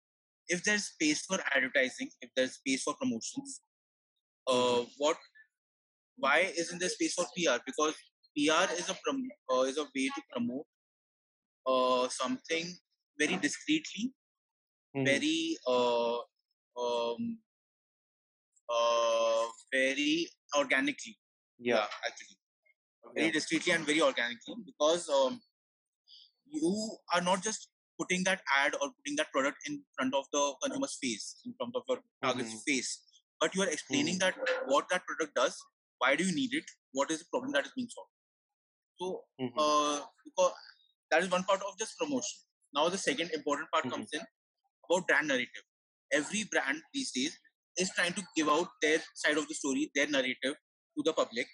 if 0.48 0.64
there's 0.64 0.84
space 0.86 1.22
for 1.26 1.38
advertising, 1.54 2.10
if 2.20 2.30
there's 2.36 2.54
space 2.54 2.82
for 2.82 2.94
promotions, 2.94 3.60
uh, 4.46 4.82
what 4.98 5.16
why 6.16 6.52
isn't 6.58 6.78
there 6.80 6.88
space 6.88 7.14
for 7.14 7.26
PR? 7.36 7.58
Because 7.64 7.94
PR 8.36 8.72
is 8.74 8.88
a 8.88 8.96
prom- 9.04 9.28
uh, 9.52 9.62
is 9.62 9.78
a 9.78 9.84
way 9.94 10.08
to 10.16 10.22
promote 10.32 10.66
uh, 11.66 12.08
something 12.08 12.66
very 13.18 13.36
discreetly, 13.36 14.12
Mhm. 14.96 15.04
very 15.04 15.58
uh, 15.66 16.18
um, 16.82 17.38
uh, 18.68 19.46
very 19.72 20.28
organically. 20.56 21.16
Yeah. 21.58 21.86
actually, 22.06 22.36
very 23.14 23.26
Yeah. 23.26 23.32
discreetly 23.32 23.72
and 23.72 23.84
very 23.86 24.00
organically 24.02 24.56
because 24.64 25.08
um, 25.08 25.40
you 26.46 26.72
are 27.12 27.20
not 27.20 27.42
just 27.42 27.68
putting 27.98 28.24
that 28.24 28.42
ad 28.56 28.74
or 28.80 28.90
putting 28.98 29.16
that 29.16 29.30
product 29.32 29.58
in 29.68 29.82
front 29.96 30.14
of 30.14 30.26
the 30.32 30.42
consumer's 30.62 30.96
face, 31.02 31.40
in 31.44 31.54
front 31.58 31.74
of 31.74 31.82
your 31.88 31.98
target's 32.22 32.54
Mhm. 32.54 32.62
face, 32.68 32.90
but 33.40 33.54
you 33.54 33.62
are 33.62 33.70
explaining 33.76 34.16
Mhm. 34.16 34.24
that 34.24 34.70
what 34.72 34.88
that 34.90 35.04
product 35.08 35.34
does, 35.34 35.56
why 35.98 36.14
do 36.16 36.24
you 36.28 36.34
need 36.34 36.54
it, 36.54 36.70
what 36.92 37.10
is 37.10 37.20
the 37.20 37.28
problem 37.32 37.52
that 37.52 37.66
is 37.66 37.72
being 37.78 37.88
solved. 37.96 38.12
So, 39.00 39.24
Mhm. 39.40 39.52
uh, 39.58 40.06
that 41.10 41.22
is 41.22 41.30
one 41.30 41.44
part 41.44 41.62
of 41.62 41.78
just 41.78 41.98
promotion. 41.98 42.38
Now, 42.72 42.88
the 42.88 42.98
second 42.98 43.30
important 43.32 43.70
part 43.70 43.88
comes 43.90 44.12
in 44.12 44.20
about 44.88 45.06
brand 45.06 45.28
narrative. 45.28 45.64
Every 46.12 46.44
brand 46.44 46.82
these 46.92 47.12
days 47.12 47.38
is 47.76 47.90
trying 47.94 48.14
to 48.14 48.22
give 48.36 48.48
out 48.48 48.68
their 48.82 49.02
side 49.14 49.38
of 49.38 49.48
the 49.48 49.54
story, 49.54 49.90
their 49.94 50.06
narrative 50.06 50.54
to 50.96 51.02
the 51.08 51.12
public 51.12 51.48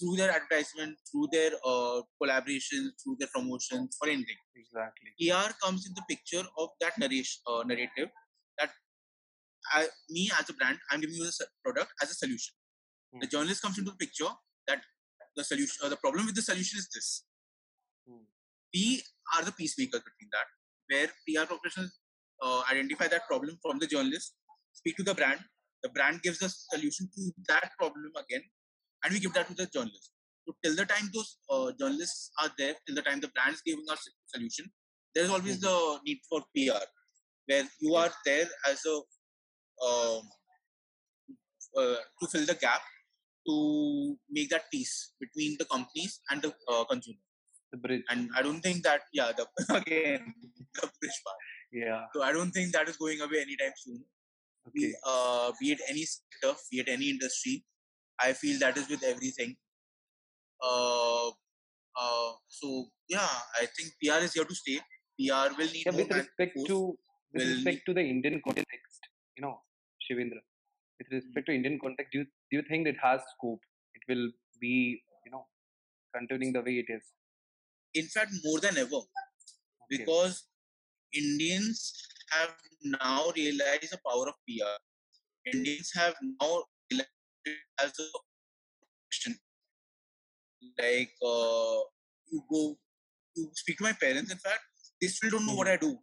through 0.00 0.16
their 0.16 0.30
advertisement, 0.30 0.96
through 1.10 1.28
their 1.30 1.50
uh, 1.64 2.00
collaborations, 2.22 2.96
through 3.02 3.16
their 3.18 3.28
promotions, 3.34 3.96
or 4.02 4.08
anything. 4.08 4.36
Exactly. 4.56 5.10
PR 5.20 5.52
comes 5.62 5.86
in 5.86 5.92
the 5.94 6.02
picture 6.08 6.44
of 6.58 6.70
that 6.80 6.96
narration, 6.98 7.40
uh, 7.46 7.62
narrative 7.64 8.08
that 8.58 8.70
I, 9.72 9.88
me 10.08 10.30
as 10.40 10.48
a 10.48 10.54
brand, 10.54 10.78
I'm 10.90 11.00
giving 11.00 11.16
you 11.16 11.24
the 11.24 11.46
product 11.64 11.92
as 12.02 12.10
a 12.10 12.14
solution. 12.14 12.54
The 13.20 13.26
Mm. 13.26 13.30
journalist 13.30 13.62
comes 13.62 13.78
into 13.78 13.90
the 13.90 13.96
picture 13.96 14.30
that 14.68 14.82
the 15.36 15.44
solution, 15.44 15.76
uh, 15.84 15.88
the 15.88 15.96
problem 15.96 16.26
with 16.26 16.34
the 16.34 16.42
solution 16.42 16.78
is 16.78 16.88
this. 16.94 17.24
Mm. 18.08 18.24
We 18.74 19.02
are 19.34 19.44
the 19.44 19.52
peacemakers 19.52 20.02
between 20.08 20.30
that, 20.32 20.48
where 20.88 21.08
PR 21.26 21.46
professionals 21.46 21.98
uh, 22.42 22.62
identify 22.70 23.08
that 23.08 23.26
problem 23.26 23.58
from 23.62 23.78
the 23.78 23.86
journalist, 23.86 24.34
speak 24.72 24.96
to 24.96 25.02
the 25.02 25.14
brand, 25.14 25.40
the 25.82 25.88
brand 25.90 26.22
gives 26.22 26.38
the 26.38 26.48
solution 26.48 27.10
to 27.14 27.32
that 27.48 27.72
problem 27.78 28.12
again, 28.16 28.44
and 29.04 29.12
we 29.12 29.20
give 29.20 29.32
that 29.34 29.48
to 29.48 29.54
the 29.54 29.66
journalist. 29.66 30.10
So 30.46 30.54
till 30.62 30.76
the 30.76 30.86
time 30.86 31.10
those 31.14 31.36
uh, 31.50 31.72
journalists 31.78 32.30
are 32.42 32.50
there, 32.58 32.74
till 32.86 32.96
the 32.96 33.02
time 33.02 33.20
the 33.20 33.28
brand 33.28 33.54
is 33.54 33.62
giving 33.64 33.84
us 33.90 34.08
solution, 34.26 34.70
there 35.14 35.24
is 35.24 35.30
always 35.30 35.58
Mhm. 35.58 35.62
the 35.68 36.00
need 36.06 36.20
for 36.28 36.40
PR, 36.54 36.84
where 37.46 37.68
you 37.80 37.94
are 37.94 38.12
there 38.24 38.48
as 38.68 38.84
a 38.86 38.96
um, 39.86 40.22
uh, 41.76 41.96
to 42.20 42.26
fill 42.32 42.46
the 42.46 42.54
gap 42.54 42.82
to 43.48 44.16
make 44.28 44.48
that 44.50 44.70
peace 44.70 45.12
between 45.20 45.56
the 45.58 45.64
companies 45.64 46.20
and 46.30 46.42
the 46.42 46.52
uh, 46.68 46.84
consumer. 46.84 47.18
The 47.72 47.78
bridge. 47.78 48.02
And 48.10 48.30
I 48.36 48.42
don't 48.42 48.60
think 48.60 48.82
that 48.82 49.02
yeah, 49.12 49.32
the 49.36 49.46
again 49.80 50.34
the 50.74 50.90
bridge 51.00 51.18
part. 51.24 51.36
Yeah. 51.72 52.04
So 52.14 52.22
I 52.22 52.32
don't 52.32 52.50
think 52.50 52.72
that 52.72 52.88
is 52.88 52.96
going 52.96 53.20
away 53.20 53.40
anytime 53.42 53.72
soon. 53.76 54.04
Okay. 54.68 54.88
Be, 54.88 54.94
uh, 55.06 55.52
be 55.60 55.72
it 55.72 55.80
any 55.88 56.04
sector, 56.04 56.54
be 56.70 56.80
it 56.80 56.88
any 56.88 57.10
industry, 57.10 57.64
I 58.22 58.32
feel 58.32 58.58
that 58.60 58.76
is 58.76 58.88
with 58.88 59.02
everything. 59.02 59.56
Uh, 60.62 61.28
uh, 61.28 62.32
so 62.48 62.86
yeah, 63.08 63.28
I 63.60 63.66
think 63.76 63.92
PR 64.02 64.22
is 64.24 64.34
here 64.34 64.44
to 64.44 64.54
stay. 64.54 64.78
PR 65.18 65.54
will 65.58 65.72
need 65.72 65.86
Yeah. 65.86 65.92
With 65.92 66.12
respect 66.12 66.56
to 66.66 66.98
with 67.32 67.42
will 67.42 67.54
respect 67.54 67.82
to 67.86 67.94
the 67.94 68.00
Indian 68.00 68.40
context, 68.44 69.08
you 69.36 69.42
know, 69.42 69.62
Shivendra. 70.04 70.42
With 70.98 71.10
respect 71.10 71.46
to 71.46 71.52
Indian 71.54 71.78
context, 71.82 72.12
do 72.12 72.18
you, 72.20 72.24
do 72.24 72.56
you 72.58 72.62
think 72.68 72.86
it 72.86 72.96
has 73.02 73.20
scope? 73.36 73.60
It 73.94 74.02
will 74.08 74.30
be, 74.60 75.02
you 75.24 75.30
know, 75.32 75.46
continuing 76.14 76.52
the 76.52 76.60
way 76.60 76.84
it 76.84 76.92
is. 76.92 77.02
In 77.94 78.06
fact, 78.06 78.32
more 78.44 78.60
than 78.60 78.76
ever, 78.76 78.96
Okay. 78.96 79.98
because 79.98 80.44
Indians 81.12 81.92
have 82.32 82.54
now 82.82 83.32
realized 83.36 83.90
the 83.90 83.98
power 84.08 84.28
of 84.28 84.34
PR. 84.48 84.76
Indians 85.56 85.90
have 85.94 86.14
now 86.22 86.64
realized 86.90 87.08
as 87.82 87.92
a 87.98 88.06
question. 89.08 89.36
Like 90.78 91.10
uh, 91.24 91.80
you 92.30 92.42
go, 92.50 92.76
you 93.36 93.50
speak 93.54 93.78
to 93.78 93.84
my 93.84 93.92
parents. 93.92 94.30
In 94.30 94.38
fact, 94.38 94.60
they 95.00 95.08
still 95.08 95.30
don't 95.30 95.46
know 95.46 95.54
what 95.54 95.68
I 95.68 95.76
do. 95.76 95.98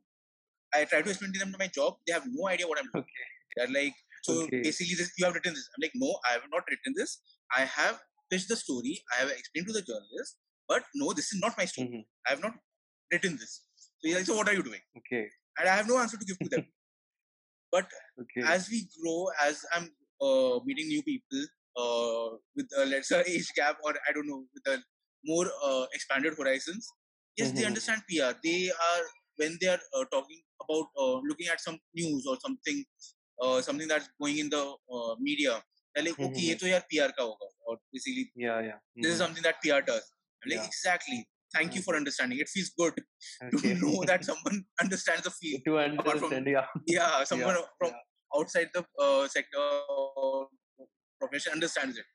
I 0.73 0.85
try 0.85 1.01
to 1.01 1.09
explain 1.09 1.33
to 1.33 1.39
them 1.39 1.55
my 1.59 1.67
job. 1.67 1.97
They 2.05 2.13
have 2.13 2.23
no 2.27 2.47
idea 2.47 2.67
what 2.67 2.79
I'm 2.79 2.89
doing. 2.93 3.05
Okay. 3.05 3.27
They're 3.55 3.83
like, 3.83 3.93
so 4.23 4.33
Okay. 4.43 4.61
basically, 4.61 4.95
this, 4.95 5.11
you 5.17 5.25
have 5.25 5.33
written 5.35 5.53
this. 5.53 5.69
I'm 5.75 5.81
like, 5.81 5.93
no, 5.95 6.17
I 6.27 6.33
have 6.33 6.43
not 6.51 6.63
written 6.69 6.93
this. 6.95 7.21
I 7.55 7.61
have 7.61 7.99
pitched 8.29 8.49
the 8.49 8.55
story. 8.55 9.03
I 9.13 9.21
have 9.21 9.29
explained 9.29 9.67
to 9.67 9.73
the 9.73 9.81
journalist, 9.81 10.37
but 10.67 10.83
no, 10.95 11.13
this 11.13 11.31
is 11.33 11.39
not 11.39 11.57
my 11.57 11.65
story. 11.65 11.87
Mhm. 11.89 12.05
I 12.27 12.31
have 12.31 12.41
not 12.41 12.55
written 13.11 13.37
this. 13.37 13.61
So 13.77 14.07
he's 14.07 14.15
like, 14.15 14.25
so 14.25 14.35
what 14.35 14.49
are 14.49 14.53
you 14.53 14.63
doing? 14.63 14.81
Okay. 14.97 15.29
And 15.57 15.69
I 15.69 15.75
have 15.75 15.87
no 15.87 15.97
answer 15.99 16.17
to 16.17 16.25
give 16.25 16.39
to 16.39 16.49
them. 16.49 16.65
but 17.71 17.87
Okay. 18.21 18.41
as 18.55 18.69
we 18.69 18.89
grow, 18.99 19.29
as 19.47 19.63
I'm 19.73 19.89
uh, 20.20 20.60
meeting 20.64 20.88
new 20.88 21.02
people 21.02 21.42
uh, 21.76 22.36
with 22.56 22.68
a 22.78 22.86
lesser 22.86 23.22
age 23.26 23.48
gap, 23.56 23.78
or 23.84 23.94
I 24.08 24.12
don't 24.12 24.26
know, 24.28 24.44
with 24.54 24.66
a 24.74 24.78
more 25.24 25.46
uh, 25.64 25.86
expanded 25.94 26.34
horizons, 26.38 26.88
yes, 27.36 27.52
they 27.52 27.62
Mhm. 27.62 27.66
understand 27.72 28.02
PR. 28.08 28.32
They 28.44 28.70
are 28.70 29.02
when 29.38 29.56
they 29.60 29.68
are 29.74 29.80
uh, 29.98 30.04
talking 30.12 30.40
about 30.62 30.86
uh, 31.02 31.14
looking 31.28 31.48
at 31.48 31.60
some 31.60 31.78
news 31.94 32.26
or 32.26 32.36
something, 32.46 32.84
uh, 33.42 33.60
something 33.62 33.88
that's 33.88 34.08
going 34.20 34.38
in 34.38 34.50
the 34.50 34.64
uh, 34.96 35.14
media. 35.18 35.54
They're 35.94 36.04
like, 36.04 36.18
okay, 36.26 36.42
ये 36.48 36.54
Mhm. 36.54 36.60
तो 36.60 36.66
यार 36.72 36.82
PR 36.92 37.10
का 37.18 37.22
होगा, 37.30 37.48
or 37.66 37.76
basically 37.92 38.24
Yeah. 38.46 38.60
Yeah. 38.68 38.78
this 38.96 39.12
is 39.14 39.18
Mhm. 39.20 39.24
something 39.24 39.42
that 39.48 39.60
PR 39.64 39.80
does. 39.92 40.04
I'm 40.42 40.50
like, 40.52 40.60
Yeah. 40.60 40.66
exactly. 40.72 41.18
Thank 41.54 41.74
you 41.76 41.82
for 41.86 41.92
Mhm. 41.94 41.98
understanding. 42.02 42.38
It 42.44 42.48
feels 42.52 42.70
good 42.82 42.94
to 43.00 43.56
Okay. 43.58 43.72
know 43.80 43.96
that 44.10 44.24
someone 44.30 44.60
understands 44.84 45.24
the 45.28 45.32
field. 45.40 45.64
to 45.66 45.74
apart 45.78 45.98
from- 46.04 46.14
understand. 46.14 46.46
Yeah. 46.56 46.66
Yeah, 46.94 47.24
someone 47.32 47.58
Yeah, 47.58 47.66
from 47.80 47.92
outside 48.35 48.69
the 48.73 48.85
uh, 48.99 49.27
sector 49.27 49.59
or 49.89 50.49
profession 51.19 51.53
understands 51.53 51.97
it. 51.97 52.05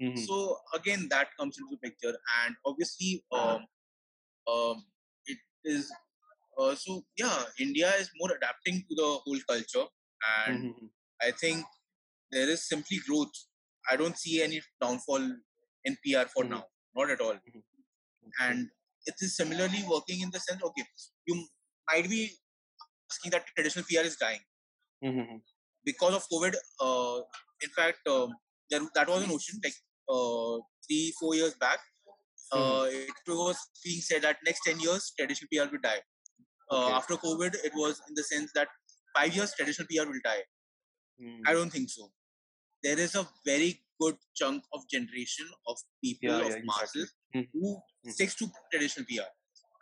Mhm. 0.00 0.26
So 0.26 0.58
again, 0.74 1.08
that 1.10 1.28
comes 1.38 1.58
into 1.58 1.70
the 1.72 1.78
picture, 1.88 2.16
and 2.44 2.56
obviously, 2.66 3.24
um, 3.32 3.66
um, 4.52 4.84
it 5.26 5.38
is 5.64 5.92
uh, 6.58 6.74
so 6.74 7.04
yeah, 7.16 7.44
India 7.58 7.92
is 7.98 8.10
more 8.20 8.32
adapting 8.36 8.84
to 8.88 8.94
the 8.94 9.08
whole 9.24 9.40
culture, 9.48 9.86
and 10.38 10.66
Mhm. 10.66 10.90
I 11.22 11.30
think 11.32 11.64
there 12.32 12.48
is 12.48 12.68
simply 12.68 12.98
growth. 13.06 13.32
I 13.90 13.96
don't 13.96 14.18
see 14.18 14.42
any 14.42 14.62
downfall 14.82 15.24
in 15.84 15.96
PR 16.04 16.28
for 16.28 16.44
Mhm. 16.44 16.50
now, 16.50 16.66
not 16.96 17.10
at 17.10 17.20
all. 17.20 17.38
Okay. 18.26 18.32
And 18.40 18.70
it 19.06 19.14
is 19.20 19.36
similarly 19.36 19.84
working 19.88 20.20
in 20.20 20.30
the 20.30 20.40
sense, 20.40 20.62
okay, 20.62 20.84
you 21.26 21.46
might 21.90 22.08
be 22.08 22.30
asking 23.10 23.32
that 23.32 23.46
traditional 23.56 23.84
PR 23.88 24.02
is 24.04 24.16
dying 24.16 24.40
Mhm. 25.02 25.42
Because 25.84 26.14
of 26.14 26.24
COVID. 26.32 26.54
Uh, 26.80 27.20
in 27.62 27.70
fact, 27.70 28.06
um, 28.08 28.34
there, 28.70 28.80
that 28.94 29.08
was 29.08 29.22
a 29.24 29.26
notion 29.26 29.60
like 29.64 29.74
uh, 30.08 30.58
three, 30.86 31.12
four 31.20 31.34
years 31.34 31.54
back. 31.54 31.78
Uh, 32.52 32.84
it 32.88 33.10
was 33.28 33.56
being 33.84 34.00
said 34.00 34.22
that 34.22 34.36
next 34.44 34.60
10 34.66 34.80
years, 34.80 35.12
traditional 35.18 35.48
PR 35.52 35.70
will 35.72 35.80
die. 35.82 36.00
Uh, 36.70 36.84
Okay. 36.84 36.92
After 36.92 37.14
COVID, 37.16 37.54
it 37.64 37.72
was 37.74 38.00
in 38.08 38.14
the 38.14 38.22
sense 38.22 38.50
that 38.54 38.68
five 39.16 39.34
years, 39.34 39.54
traditional 39.54 39.86
PR 39.88 40.06
will 40.10 40.20
die. 40.24 40.42
Mm. 41.22 41.40
I 41.46 41.52
don't 41.52 41.70
think 41.70 41.88
so. 41.90 42.10
There 42.82 42.98
is 42.98 43.14
a 43.14 43.26
very 43.46 43.82
good 44.00 44.16
chunk 44.34 44.64
of 44.74 44.88
generation 44.88 45.46
of 45.66 45.78
people 46.04 46.28
Yeah, 46.30 46.46
of 46.46 46.50
yeah, 46.50 46.62
masses 46.64 47.12
Mhm. 47.34 47.48
who 47.52 47.76
Mhm. 48.04 48.12
sticks 48.12 48.34
to 48.36 48.50
traditional 48.70 49.06
PR. 49.06 49.30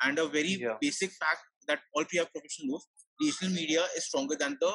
And 0.02 0.18
a 0.18 0.26
very 0.28 0.54
Yeah. 0.64 0.76
basic 0.80 1.12
fact 1.12 1.42
that 1.68 1.80
all 1.94 2.04
PR 2.04 2.26
professionals 2.34 2.70
know: 2.70 2.80
digital 3.20 3.50
media 3.50 3.86
is 3.96 4.06
stronger 4.06 4.36
than 4.36 4.58
the 4.60 4.72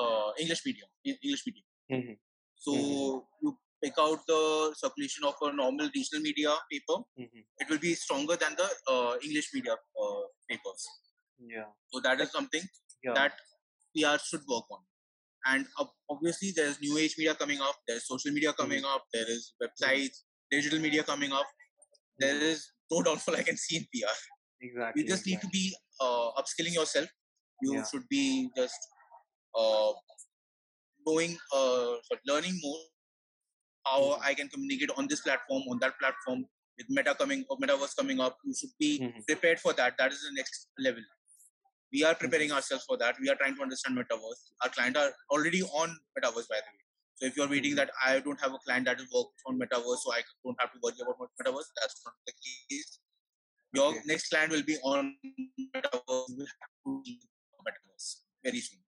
uh, 0.00 0.32
English 0.38 0.62
medium. 0.66 0.88
English 1.04 1.44
medium. 1.46 1.66
Mhm. 1.96 2.18
So 2.66 2.72
Mhm. 2.72 3.26
you 3.42 3.50
pick 3.84 3.96
out 4.04 4.20
the 4.26 4.42
circulation 4.82 5.24
of 5.30 5.34
a 5.46 5.52
normal 5.62 5.90
regional 5.96 6.22
media 6.28 6.52
paper, 6.70 6.98
Mhm. 7.24 7.42
it 7.62 7.68
will 7.70 7.82
be 7.86 7.94
stronger 8.04 8.36
than 8.44 8.54
the 8.60 8.68
uh, 8.92 9.14
English 9.26 9.48
media 9.56 9.74
uh, 10.02 10.22
papers. 10.48 10.86
Yeah. 11.54 11.68
So 11.92 12.00
that 12.08 12.20
is 12.26 12.30
something 12.38 12.64
Yeah. 13.06 13.14
that 13.20 13.32
PR 13.94 14.18
should 14.28 14.44
work 14.54 14.70
on. 14.76 14.82
And 15.46 15.66
obviously, 16.12 16.52
there's 16.58 16.80
new 16.80 16.96
age 16.98 17.14
media 17.18 17.34
coming 17.34 17.60
up, 17.60 17.76
there's 17.88 18.06
social 18.12 18.32
media 18.36 18.52
coming 18.60 18.84
up, 18.92 19.02
there 19.16 19.28
is 19.34 19.42
websites, 19.62 20.22
digital 20.50 20.78
media 20.86 21.02
coming 21.10 21.32
up. 21.40 21.46
There 22.22 22.38
is 22.50 22.62
no 22.90 23.02
downfall 23.02 23.36
I 23.36 23.42
can 23.42 23.58
see 23.64 23.76
in 23.80 23.84
PR. 23.92 24.16
Exactly. 24.68 25.02
You 25.02 25.08
just 25.08 25.26
need 25.26 25.40
to 25.42 25.48
be 25.48 25.64
uh, 26.00 26.28
upskilling 26.40 26.74
yourself. 26.80 27.08
You 27.66 27.74
Yeah. 27.74 27.84
should 27.90 28.08
be 28.08 28.22
just 28.56 28.88
uh, 29.54 29.92
knowing, 31.06 31.38
uh, 31.52 31.94
learning 32.26 32.58
more 32.62 32.80
how 33.86 34.00
Mhm. 34.02 34.20
I 34.28 34.34
can 34.34 34.48
communicate 34.48 34.90
on 34.96 35.06
this 35.08 35.20
platform, 35.20 35.62
on 35.70 35.78
that 35.80 35.98
platform. 35.98 36.46
With 36.78 36.88
Meta 36.90 37.14
coming 37.14 37.44
or 37.48 37.56
Metaverse 37.58 37.94
coming 37.96 38.20
up, 38.20 38.38
you 38.44 38.54
should 38.60 38.72
be 38.78 38.98
Mhm. 38.98 39.26
prepared 39.26 39.60
for 39.60 39.72
that. 39.74 39.96
That 39.98 40.12
is 40.12 40.22
the 40.22 40.32
next 40.38 40.68
level. 40.86 41.04
We 41.92 42.02
are 42.02 42.14
preparing 42.22 42.48
Mm-hmm. 42.48 42.56
ourselves 42.56 42.84
for 42.84 42.96
that. 43.02 43.20
We 43.20 43.28
are 43.32 43.36
trying 43.36 43.54
to 43.58 43.62
understand 43.62 43.96
Metaverse. 43.98 44.40
Our 44.62 44.70
clients 44.70 44.98
are 44.98 45.12
already 45.30 45.62
on 45.62 45.92
Metaverse, 46.16 46.48
by 46.48 46.60
the 46.64 46.72
way. 46.72 46.80
So 47.20 47.26
if 47.26 47.36
you're 47.36 47.48
waiting 47.52 47.74
Mhm. 47.74 47.76
that 47.82 47.92
I 48.04 48.18
don't 48.18 48.40
have 48.40 48.54
a 48.54 48.58
client 48.64 48.86
that 48.86 49.00
is 49.04 49.12
works 49.12 49.44
on 49.46 49.60
Metaverse, 49.60 50.00
so 50.06 50.12
I 50.12 50.24
don't 50.44 50.60
have 50.60 50.72
to 50.72 50.80
worry 50.82 50.98
about 51.06 51.20
Metaverse, 51.42 51.70
that's 51.80 52.04
not 52.04 52.16
the 52.26 52.32
case. 52.46 52.98
Your 53.72 53.86
Okay. 53.92 54.02
next 54.06 54.28
client 54.30 54.50
will 54.56 54.64
be 54.72 54.78
on 54.94 55.16
Metaverse. 55.76 56.28
You 56.30 56.36
will 56.42 56.46
have 56.46 56.74
to 56.86 57.02
be 57.04 57.20
on 57.52 57.64
Metaverse 57.68 58.08
very 58.42 58.60
soon. 58.60 58.83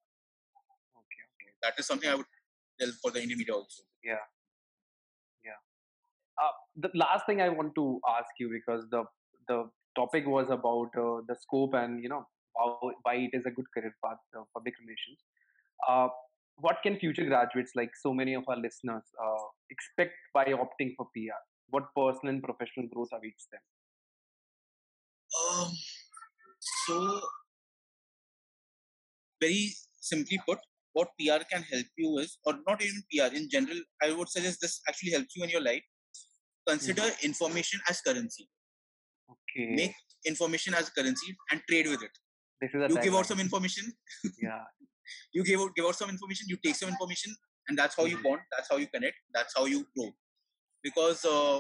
That 1.66 1.78
is 1.78 1.86
something 1.86 2.08
I 2.08 2.14
would 2.14 2.26
tell 2.80 2.92
for 3.02 3.10
the 3.10 3.22
Indian 3.22 3.38
media 3.38 3.54
also. 3.54 3.82
Yeah. 4.04 4.24
Yeah. 5.44 5.58
Uh, 6.42 6.52
the 6.76 6.90
last 6.94 7.26
thing 7.26 7.40
I 7.40 7.48
want 7.48 7.74
to 7.74 8.00
ask 8.16 8.30
you 8.38 8.50
because 8.50 8.84
the 8.90 9.04
the 9.48 9.68
topic 9.96 10.26
was 10.26 10.50
about 10.50 10.90
uh, 11.04 11.22
the 11.28 11.36
scope 11.40 11.74
and 11.74 12.02
you 12.02 12.08
know 12.08 12.22
how 12.58 12.92
why 13.02 13.14
it 13.14 13.30
is 13.32 13.46
a 13.46 13.50
good 13.50 13.66
career 13.74 13.94
path, 14.04 14.18
uh, 14.38 14.44
public 14.54 14.74
relations. 14.80 15.18
Uh, 15.88 16.08
what 16.58 16.78
can 16.82 16.98
future 16.98 17.24
graduates, 17.24 17.72
like 17.74 17.90
so 18.02 18.12
many 18.14 18.34
of 18.34 18.44
our 18.48 18.56
listeners, 18.56 19.02
uh, 19.22 19.44
expect 19.70 20.14
by 20.32 20.44
opting 20.44 20.94
for 20.96 21.08
PR? 21.14 21.42
What 21.70 21.88
personal 21.96 22.34
and 22.34 22.42
professional 22.42 22.86
growth 22.92 23.08
awaits 23.12 23.48
them? 23.50 23.60
Um, 25.42 25.72
so 26.60 27.20
very 29.40 29.72
simply 30.00 30.40
put, 30.46 30.58
what 30.96 31.08
PR 31.20 31.42
can 31.52 31.62
help 31.70 31.86
you 32.02 32.10
is, 32.24 32.38
or 32.46 32.54
not 32.68 32.82
even 32.86 33.02
PR 33.12 33.30
in 33.40 33.48
general, 33.54 33.80
I 34.02 34.12
would 34.18 34.28
suggest 34.34 34.60
this 34.64 34.80
actually 34.88 35.12
helps 35.16 35.36
you 35.36 35.44
in 35.46 35.50
your 35.56 35.62
life. 35.70 35.82
Consider 36.68 37.08
information 37.22 37.80
as 37.90 38.00
currency. 38.06 38.48
Okay. 39.34 39.66
Make 39.80 39.94
information 40.26 40.74
as 40.74 40.88
currency 40.90 41.36
and 41.50 41.62
trade 41.70 41.88
with 41.94 42.02
it. 42.08 42.14
this 42.60 42.70
is 42.76 42.82
a 42.84 42.88
You 42.92 42.98
give 43.06 43.14
out 43.18 43.26
some 43.30 43.40
information, 43.44 43.92
Yeah. 44.44 44.62
you 45.36 45.42
give 45.48 45.60
out 45.64 45.72
give 45.78 45.86
out 45.88 45.96
some 46.02 46.10
information, 46.14 46.46
you 46.52 46.58
take 46.66 46.76
some 46.82 46.88
information, 46.94 47.34
and 47.68 47.78
that's 47.80 47.96
how 47.98 48.06
you 48.12 48.16
Mhm. 48.18 48.24
bond, 48.26 48.40
that's 48.54 48.70
how 48.72 48.78
you 48.82 48.88
connect, 48.94 49.18
that's 49.36 49.54
how 49.58 49.64
you 49.72 49.80
grow. 49.96 50.06
Because 50.86 51.24
uh, 51.32 51.58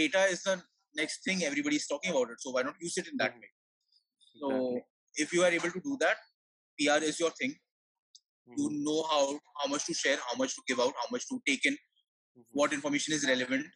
data 0.00 0.22
is 0.34 0.42
the 0.48 0.54
next 1.00 1.24
thing 1.26 1.42
everybody 1.48 1.80
is 1.82 1.86
talking 1.92 2.12
about 2.14 2.30
it. 2.34 2.40
So 2.44 2.52
why 2.56 2.62
not 2.68 2.86
use 2.88 2.96
it 3.02 3.08
in 3.12 3.16
that 3.24 3.34
Mhm. 3.34 3.42
way? 3.42 3.50
So 4.38 4.52
Exactly. 4.52 4.84
if 5.26 5.32
you 5.38 5.42
are 5.48 5.52
able 5.58 5.72
to 5.78 5.82
do 5.88 5.96
that, 6.04 6.18
PR 6.78 7.00
is 7.10 7.18
your 7.24 7.32
thing. 7.42 7.58
You 8.56 8.70
Mhm. 8.70 8.84
know 8.84 9.02
how 9.10 9.40
how 9.60 9.68
much 9.70 9.84
to 9.86 9.94
share, 9.94 10.18
how 10.28 10.36
much 10.36 10.54
to 10.56 10.62
give 10.66 10.80
out, 10.80 10.94
how 11.02 11.08
much 11.10 11.26
to 11.28 11.40
take 11.46 11.64
in, 11.66 11.76
Mhm. 12.36 12.44
what 12.52 12.72
information 12.72 13.14
is 13.14 13.26
relevant. 13.26 13.66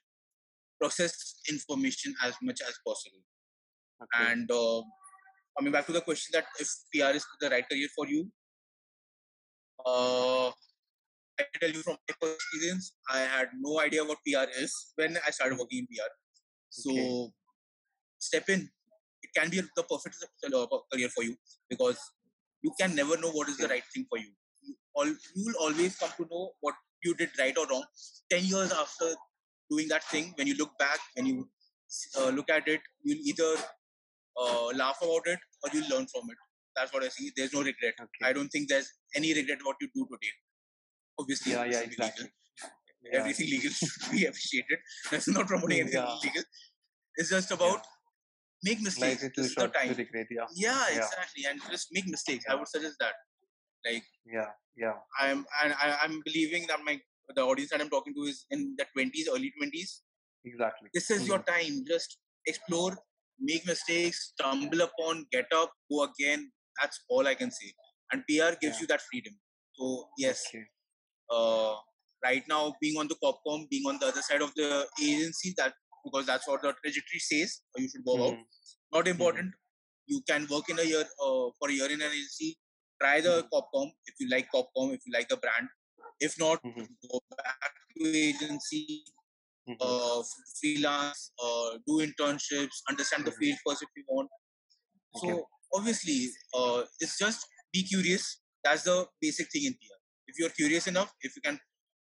Process 0.80 1.40
information 1.48 2.14
as 2.24 2.34
much 2.42 2.60
as 2.60 2.74
possible. 2.86 3.22
Okay. 4.02 4.24
And 4.24 4.50
uh, 4.50 4.82
coming 5.56 5.72
back 5.72 5.86
to 5.86 5.92
the 5.92 6.00
question 6.00 6.32
that 6.32 6.46
if 6.58 6.68
PR 6.92 7.14
is 7.16 7.26
the 7.40 7.50
right 7.50 7.68
career 7.68 7.88
for 7.96 8.06
you, 8.08 8.30
uh, 9.86 10.48
I 11.38 11.42
can 11.52 11.60
tell 11.60 11.70
you 11.70 11.82
from 11.82 11.96
my 12.22 12.28
experience, 12.28 12.92
I 13.08 13.20
had 13.20 13.50
no 13.58 13.80
idea 13.80 14.04
what 14.04 14.18
PR 14.26 14.48
is 14.58 14.92
when 14.96 15.18
I 15.26 15.30
started 15.30 15.58
working 15.58 15.80
in 15.80 15.86
PR. 15.86 16.10
So 16.70 16.90
Okay. 16.90 17.32
step 18.18 18.48
in. 18.48 18.70
It 19.22 19.30
can 19.36 19.50
be 19.50 19.60
the 19.76 19.82
perfect 19.84 20.16
uh, 20.46 20.66
career 20.92 21.08
for 21.08 21.24
you 21.24 21.36
because 21.68 21.98
you 22.62 22.72
can 22.80 22.94
never 22.94 23.16
know 23.16 23.30
what 23.30 23.48
is 23.48 23.56
the 23.58 23.68
right 23.68 23.84
thing 23.94 24.06
for 24.08 24.18
you. 24.18 24.32
You, 24.96 25.00
all, 25.02 25.06
you 25.06 25.44
will 25.46 25.54
always 25.60 25.96
come 25.96 26.10
to 26.16 26.26
know 26.30 26.50
what 26.60 26.74
you 27.02 27.14
did 27.14 27.30
right 27.38 27.56
or 27.56 27.66
wrong. 27.66 27.84
Ten 28.30 28.44
years 28.44 28.72
after 28.72 29.14
doing 29.70 29.88
that 29.88 30.04
thing, 30.04 30.32
when 30.36 30.46
you 30.46 30.54
look 30.56 30.76
back, 30.78 30.98
when 31.14 31.26
you 31.26 31.48
uh, 32.20 32.28
look 32.28 32.50
at 32.50 32.66
it, 32.68 32.80
you'll 33.02 33.18
either 33.24 33.56
uh, 34.40 34.66
laugh 34.74 34.98
about 35.02 35.22
it 35.26 35.38
or 35.62 35.70
you'll 35.72 35.88
learn 35.88 36.06
from 36.06 36.30
it. 36.30 36.36
That's 36.76 36.92
what 36.92 37.04
I 37.04 37.08
see. 37.08 37.30
There's 37.36 37.52
no 37.52 37.60
regret. 37.60 37.94
Okay. 38.00 38.24
I 38.24 38.32
don't 38.32 38.48
think 38.48 38.68
there's 38.68 38.90
any 39.14 39.32
regret 39.34 39.58
what 39.62 39.76
you 39.80 39.88
do 39.94 40.06
today. 40.10 40.32
Obviously, 41.18 41.52
Yeah. 41.52 41.64
Yeah. 41.64 41.80
legal. 41.80 41.84
Exactly. 41.92 42.30
Yeah. 43.02 43.18
Everything 43.20 43.46
legal 43.50 43.70
should 43.70 44.10
be 44.12 44.24
appreciated. 44.26 44.78
That's 45.10 45.28
not 45.28 45.46
promoting 45.46 45.80
anything 45.80 46.00
Yeah. 46.02 46.16
illegal. 46.22 46.42
It's 47.16 47.30
just 47.30 47.50
about 47.52 47.76
Yeah. 47.76 48.72
make 48.72 48.80
mistakes. 48.80 49.22
This 49.36 49.46
is 49.46 49.54
the 49.54 49.68
time. 49.68 49.88
regret. 49.94 50.26
Yeah. 50.30 50.46
Yeah, 50.54 50.88
Yeah. 50.88 50.96
exactly. 50.96 51.44
And 51.48 51.60
just 51.70 51.88
make 51.92 52.06
mistakes. 52.08 52.44
I 52.48 52.54
would 52.56 52.66
suggest 52.68 52.96
that. 53.00 53.14
Like 53.86 54.04
Yeah. 54.26 54.50
Yeah. 54.76 54.94
I'm, 55.20 55.46
and 55.62 55.72
I, 55.74 55.98
I'm 56.02 56.20
believing 56.24 56.66
that 56.68 56.80
my 56.84 57.00
the 57.34 57.42
audience 57.42 57.70
that 57.70 57.80
I'm 57.80 57.90
talking 57.90 58.14
to 58.14 58.22
is 58.22 58.44
in 58.50 58.74
the 58.76 58.86
20s, 58.96 59.28
early 59.34 59.52
20s. 59.58 60.02
Exactly. 60.44 60.88
This 60.92 61.10
is 61.10 61.26
your 61.28 61.38
Mhm. 61.38 61.46
time. 61.52 61.84
Just 61.90 62.18
explore, 62.46 62.92
make 63.38 63.64
mistakes, 63.66 64.18
stumble 64.32 64.82
upon, 64.82 65.26
get 65.32 65.46
up, 65.60 65.72
go 65.90 66.02
again. 66.04 66.50
That's 66.80 67.00
all 67.08 67.26
I 67.26 67.34
can 67.34 67.50
say. 67.50 67.72
And 68.12 68.24
PR 68.28 68.52
gives 68.60 68.76
Yeah. 68.76 68.80
you 68.82 68.86
that 68.88 69.02
freedom. 69.10 69.38
So 69.78 70.10
yes, 70.18 70.42
Okay. 70.48 70.64
uh, 71.30 71.76
right 72.24 72.46
now 72.48 72.62
being 72.80 72.98
on 72.98 73.08
the 73.08 73.16
corp 73.22 73.38
comm, 73.46 73.68
being 73.70 73.86
on 73.92 73.98
the 73.98 74.08
other 74.12 74.22
side 74.22 74.42
of 74.42 74.54
the 74.54 74.68
agency, 75.02 75.54
that 75.56 75.74
because 76.04 76.26
that's 76.26 76.46
what 76.48 76.60
the 76.62 76.72
trajectory 76.82 77.20
says, 77.30 77.62
or 77.74 77.80
you 77.82 77.88
should 77.88 78.04
go 78.04 78.16
out. 78.26 78.34
Mhm. 78.34 78.44
Not 78.98 79.08
important. 79.14 79.54
You 80.06 80.20
can 80.30 80.46
work 80.54 80.68
in 80.74 80.78
a 80.78 80.86
year 80.92 81.04
uh, 81.26 81.46
for 81.58 81.68
a 81.70 81.72
year 81.80 81.90
in 81.96 82.02
an 82.02 82.12
agency. 82.18 82.50
Try 83.00 83.20
the 83.20 83.42
Mhm. 83.42 83.48
corp 83.50 83.66
comm 83.74 83.90
if 84.06 84.14
you 84.20 84.28
like 84.28 84.50
corp 84.50 84.68
comm, 84.76 84.94
if 84.94 85.00
you 85.06 85.12
like 85.12 85.28
the 85.28 85.36
brand. 85.36 85.68
If 86.20 86.38
not, 86.38 86.62
Mhm. 86.64 86.86
go 87.10 87.20
back 87.36 87.74
to 87.96 88.06
agency, 88.16 89.04
Mhm. 89.68 89.76
uh, 89.80 90.22
freelance, 90.60 91.32
uh, 91.42 91.78
do 91.86 91.98
internships, 92.06 92.82
understand 92.88 93.24
the 93.24 93.32
Mhm. 93.32 93.38
field 93.38 93.58
first 93.66 93.82
if 93.82 93.88
you 93.96 94.04
want. 94.08 94.30
So 95.16 95.28
Okay. 95.28 95.42
obviously, 95.74 96.30
uh, 96.54 96.84
it's 97.00 97.18
just 97.18 97.46
be 97.72 97.82
curious. 97.82 98.40
That's 98.62 98.84
the 98.84 99.08
basic 99.20 99.50
thing 99.50 99.64
in 99.64 99.74
PR. 99.74 100.00
If 100.28 100.38
you're 100.38 100.50
curious 100.50 100.86
enough, 100.86 101.12
if 101.20 101.36
you 101.36 101.42
can 101.42 101.60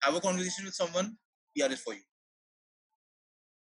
have 0.03 0.15
a 0.15 0.21
conversation 0.21 0.65
with 0.67 0.75
someone, 0.75 1.17
PR 1.57 1.73
is 1.73 1.81
for 1.81 1.95
you. 1.95 2.05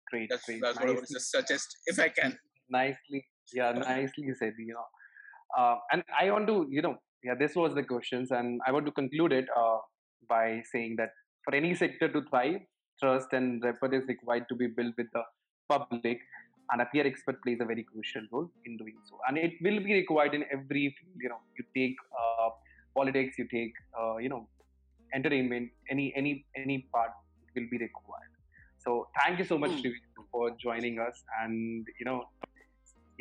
Great. 0.09 0.29
That's 0.29 0.45
Great. 0.45 0.61
that's 0.61 0.79
what 0.79 0.89
I 0.89 0.93
would 0.93 1.07
just 1.09 1.31
suggest 1.31 1.77
if 1.87 1.99
I 1.99 2.09
can. 2.09 2.39
Nicely. 2.69 3.25
Yeah. 3.53 3.71
Nicely 3.73 4.33
said. 4.35 4.53
You 4.57 4.73
know. 4.73 4.85
Uh, 5.57 5.75
and 5.91 6.03
I 6.19 6.31
want 6.31 6.47
to, 6.47 6.67
you 6.69 6.81
know, 6.81 6.95
yeah, 7.23 7.35
this 7.37 7.55
was 7.55 7.75
the 7.75 7.83
questions, 7.83 8.31
and 8.31 8.61
I 8.65 8.71
want 8.71 8.85
to 8.85 8.91
conclude 8.91 9.31
it 9.31 9.45
uh, 9.55 9.77
by 10.27 10.61
saying 10.71 10.95
that 10.97 11.09
for 11.45 11.53
any 11.55 11.75
sector 11.75 12.07
to 12.09 12.21
thrive, 12.29 12.61
trust 12.99 13.33
and 13.33 13.63
rapport 13.63 13.93
is 13.93 14.05
required 14.07 14.45
to 14.49 14.55
be 14.55 14.67
built 14.67 14.93
with 14.97 15.07
the 15.13 15.23
public. 15.69 16.19
and 16.71 16.81
a 16.81 16.85
PR 16.91 17.05
expert 17.07 17.37
plays 17.43 17.59
a 17.63 17.65
very 17.65 17.83
crucial 17.83 18.25
role 18.31 18.49
in 18.65 18.77
doing 18.77 18.97
so 19.07 19.17
and 19.27 19.37
it 19.37 19.53
will 19.65 19.79
be 19.87 19.93
required 19.93 20.33
in 20.37 20.43
every 20.55 20.83
you 21.23 21.29
know 21.31 21.39
you 21.57 21.63
take 21.77 21.97
uh, 22.21 22.49
politics 22.99 23.37
you 23.41 23.45
take 23.53 23.73
uh, 23.99 24.17
you 24.17 24.29
know 24.33 24.47
entertainment 25.17 25.69
any 25.89 26.05
any 26.21 26.45
any 26.61 26.77
part 26.93 27.11
will 27.55 27.67
be 27.73 27.79
required 27.87 28.31
so 28.85 29.07
thank 29.19 29.37
you 29.43 29.47
so 29.53 29.57
much 29.65 29.71
Mm. 29.71 29.99
For 30.33 30.45
joining 30.63 30.97
us 31.05 31.17
and 31.41 31.85
you 31.99 32.05
know 32.07 32.19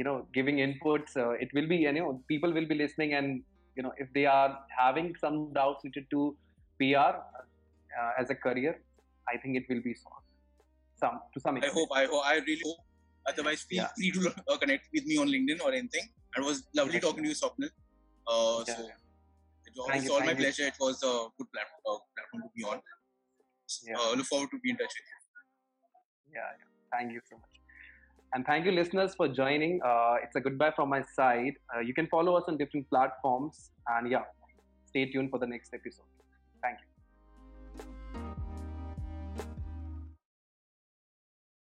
you 0.01 0.05
know 0.09 0.17
giving 0.39 0.59
inputs 0.67 1.17
uh, 1.25 1.33
it 1.45 1.51
will 1.57 1.69
be 1.73 1.79
you 1.87 1.93
know 1.99 2.11
people 2.33 2.53
will 2.59 2.69
be 2.73 2.79
listening 2.85 3.13
and 3.19 3.43
you 3.77 3.83
know 3.85 3.93
if 4.05 4.09
they 4.19 4.27
are 4.39 4.51
having 4.83 5.09
some 5.25 5.37
doubts 5.59 5.85
related 5.85 6.07
to 6.15 6.23
pr 6.81 7.13
uh, 8.01 8.11
as 8.23 8.31
a 8.35 8.39
career 8.47 8.75
i 9.33 9.37
think 9.43 9.61
it 9.61 9.67
will 9.73 9.83
be 9.91 9.95
solved 10.03 10.27
some 11.03 11.19
to 11.35 11.41
some 11.41 11.57
extent. 11.57 11.75
I 11.75 11.79
hope, 11.79 11.91
I 12.01 12.05
hope, 12.13 12.25
I 12.33 12.35
really 12.47 12.63
hope. 12.65 12.81
Otherwise, 13.31 13.61
feel 13.69 13.83
Yeah. 13.83 13.93
free 13.99 14.11
to 14.17 14.23
uh, 14.53 14.57
connect 14.63 14.89
with 14.95 15.07
me 15.11 15.17
on 15.23 15.29
LinkedIn 15.35 15.61
or 15.67 15.71
anything. 15.81 16.07
It 16.41 16.45
was 16.49 16.59
lovely 16.81 17.01
talking 17.05 17.23
to 17.27 17.31
you, 17.31 17.37
Swapnil. 17.43 17.71
Uh, 18.33 18.65
Yeah, 18.69 18.77
so, 18.77 18.83
it 19.69 19.75
was 19.79 19.89
Thank 19.93 20.05
you, 20.05 20.13
all 20.15 20.21
my 20.21 20.27
thank 20.27 20.39
you. 20.39 20.45
pleasure. 20.45 20.67
It 20.73 20.79
was 20.87 21.03
a 21.11 21.15
good 21.39 21.49
platform, 21.55 21.85
uh, 21.91 21.99
platform 22.17 22.43
to 22.47 22.51
be 22.59 22.65
on. 22.73 22.79
Yeah. 23.89 23.99
Uh, 24.01 24.11
look 24.19 24.29
forward 24.33 24.51
to 24.57 24.59
be 24.67 24.71
in 24.75 24.77
touch 24.83 24.95
with 25.01 25.09
you. 25.13 25.19
yeah, 26.37 26.51
yeah. 26.61 26.69
Thank 26.97 27.13
you 27.17 27.23
so 27.31 27.37
much. 27.43 27.60
And 28.33 28.47
thank 28.47 28.65
you, 28.65 28.73
listeners, 28.73 29.15
for 29.15 29.27
joining. 29.29 29.81
Uh, 29.85 30.17
it's 30.23 30.37
a 30.37 30.41
goodbye 30.41 30.73
from 30.77 30.89
my 30.89 31.03
side. 31.17 31.55
Uh, 31.75 31.81
you 31.81 31.95
can 31.95 32.07
follow 32.07 32.37
us 32.37 32.45
on 32.47 32.57
different 32.57 32.89
platforms. 32.89 33.73
And 33.89 34.11
yeah, 34.11 34.23
stay 34.87 35.11
tuned 35.11 35.31
for 35.31 35.39
the 35.39 35.47
next 35.47 35.75
episode. 35.75 36.07
Thank 36.63 36.79
you. 36.81 36.90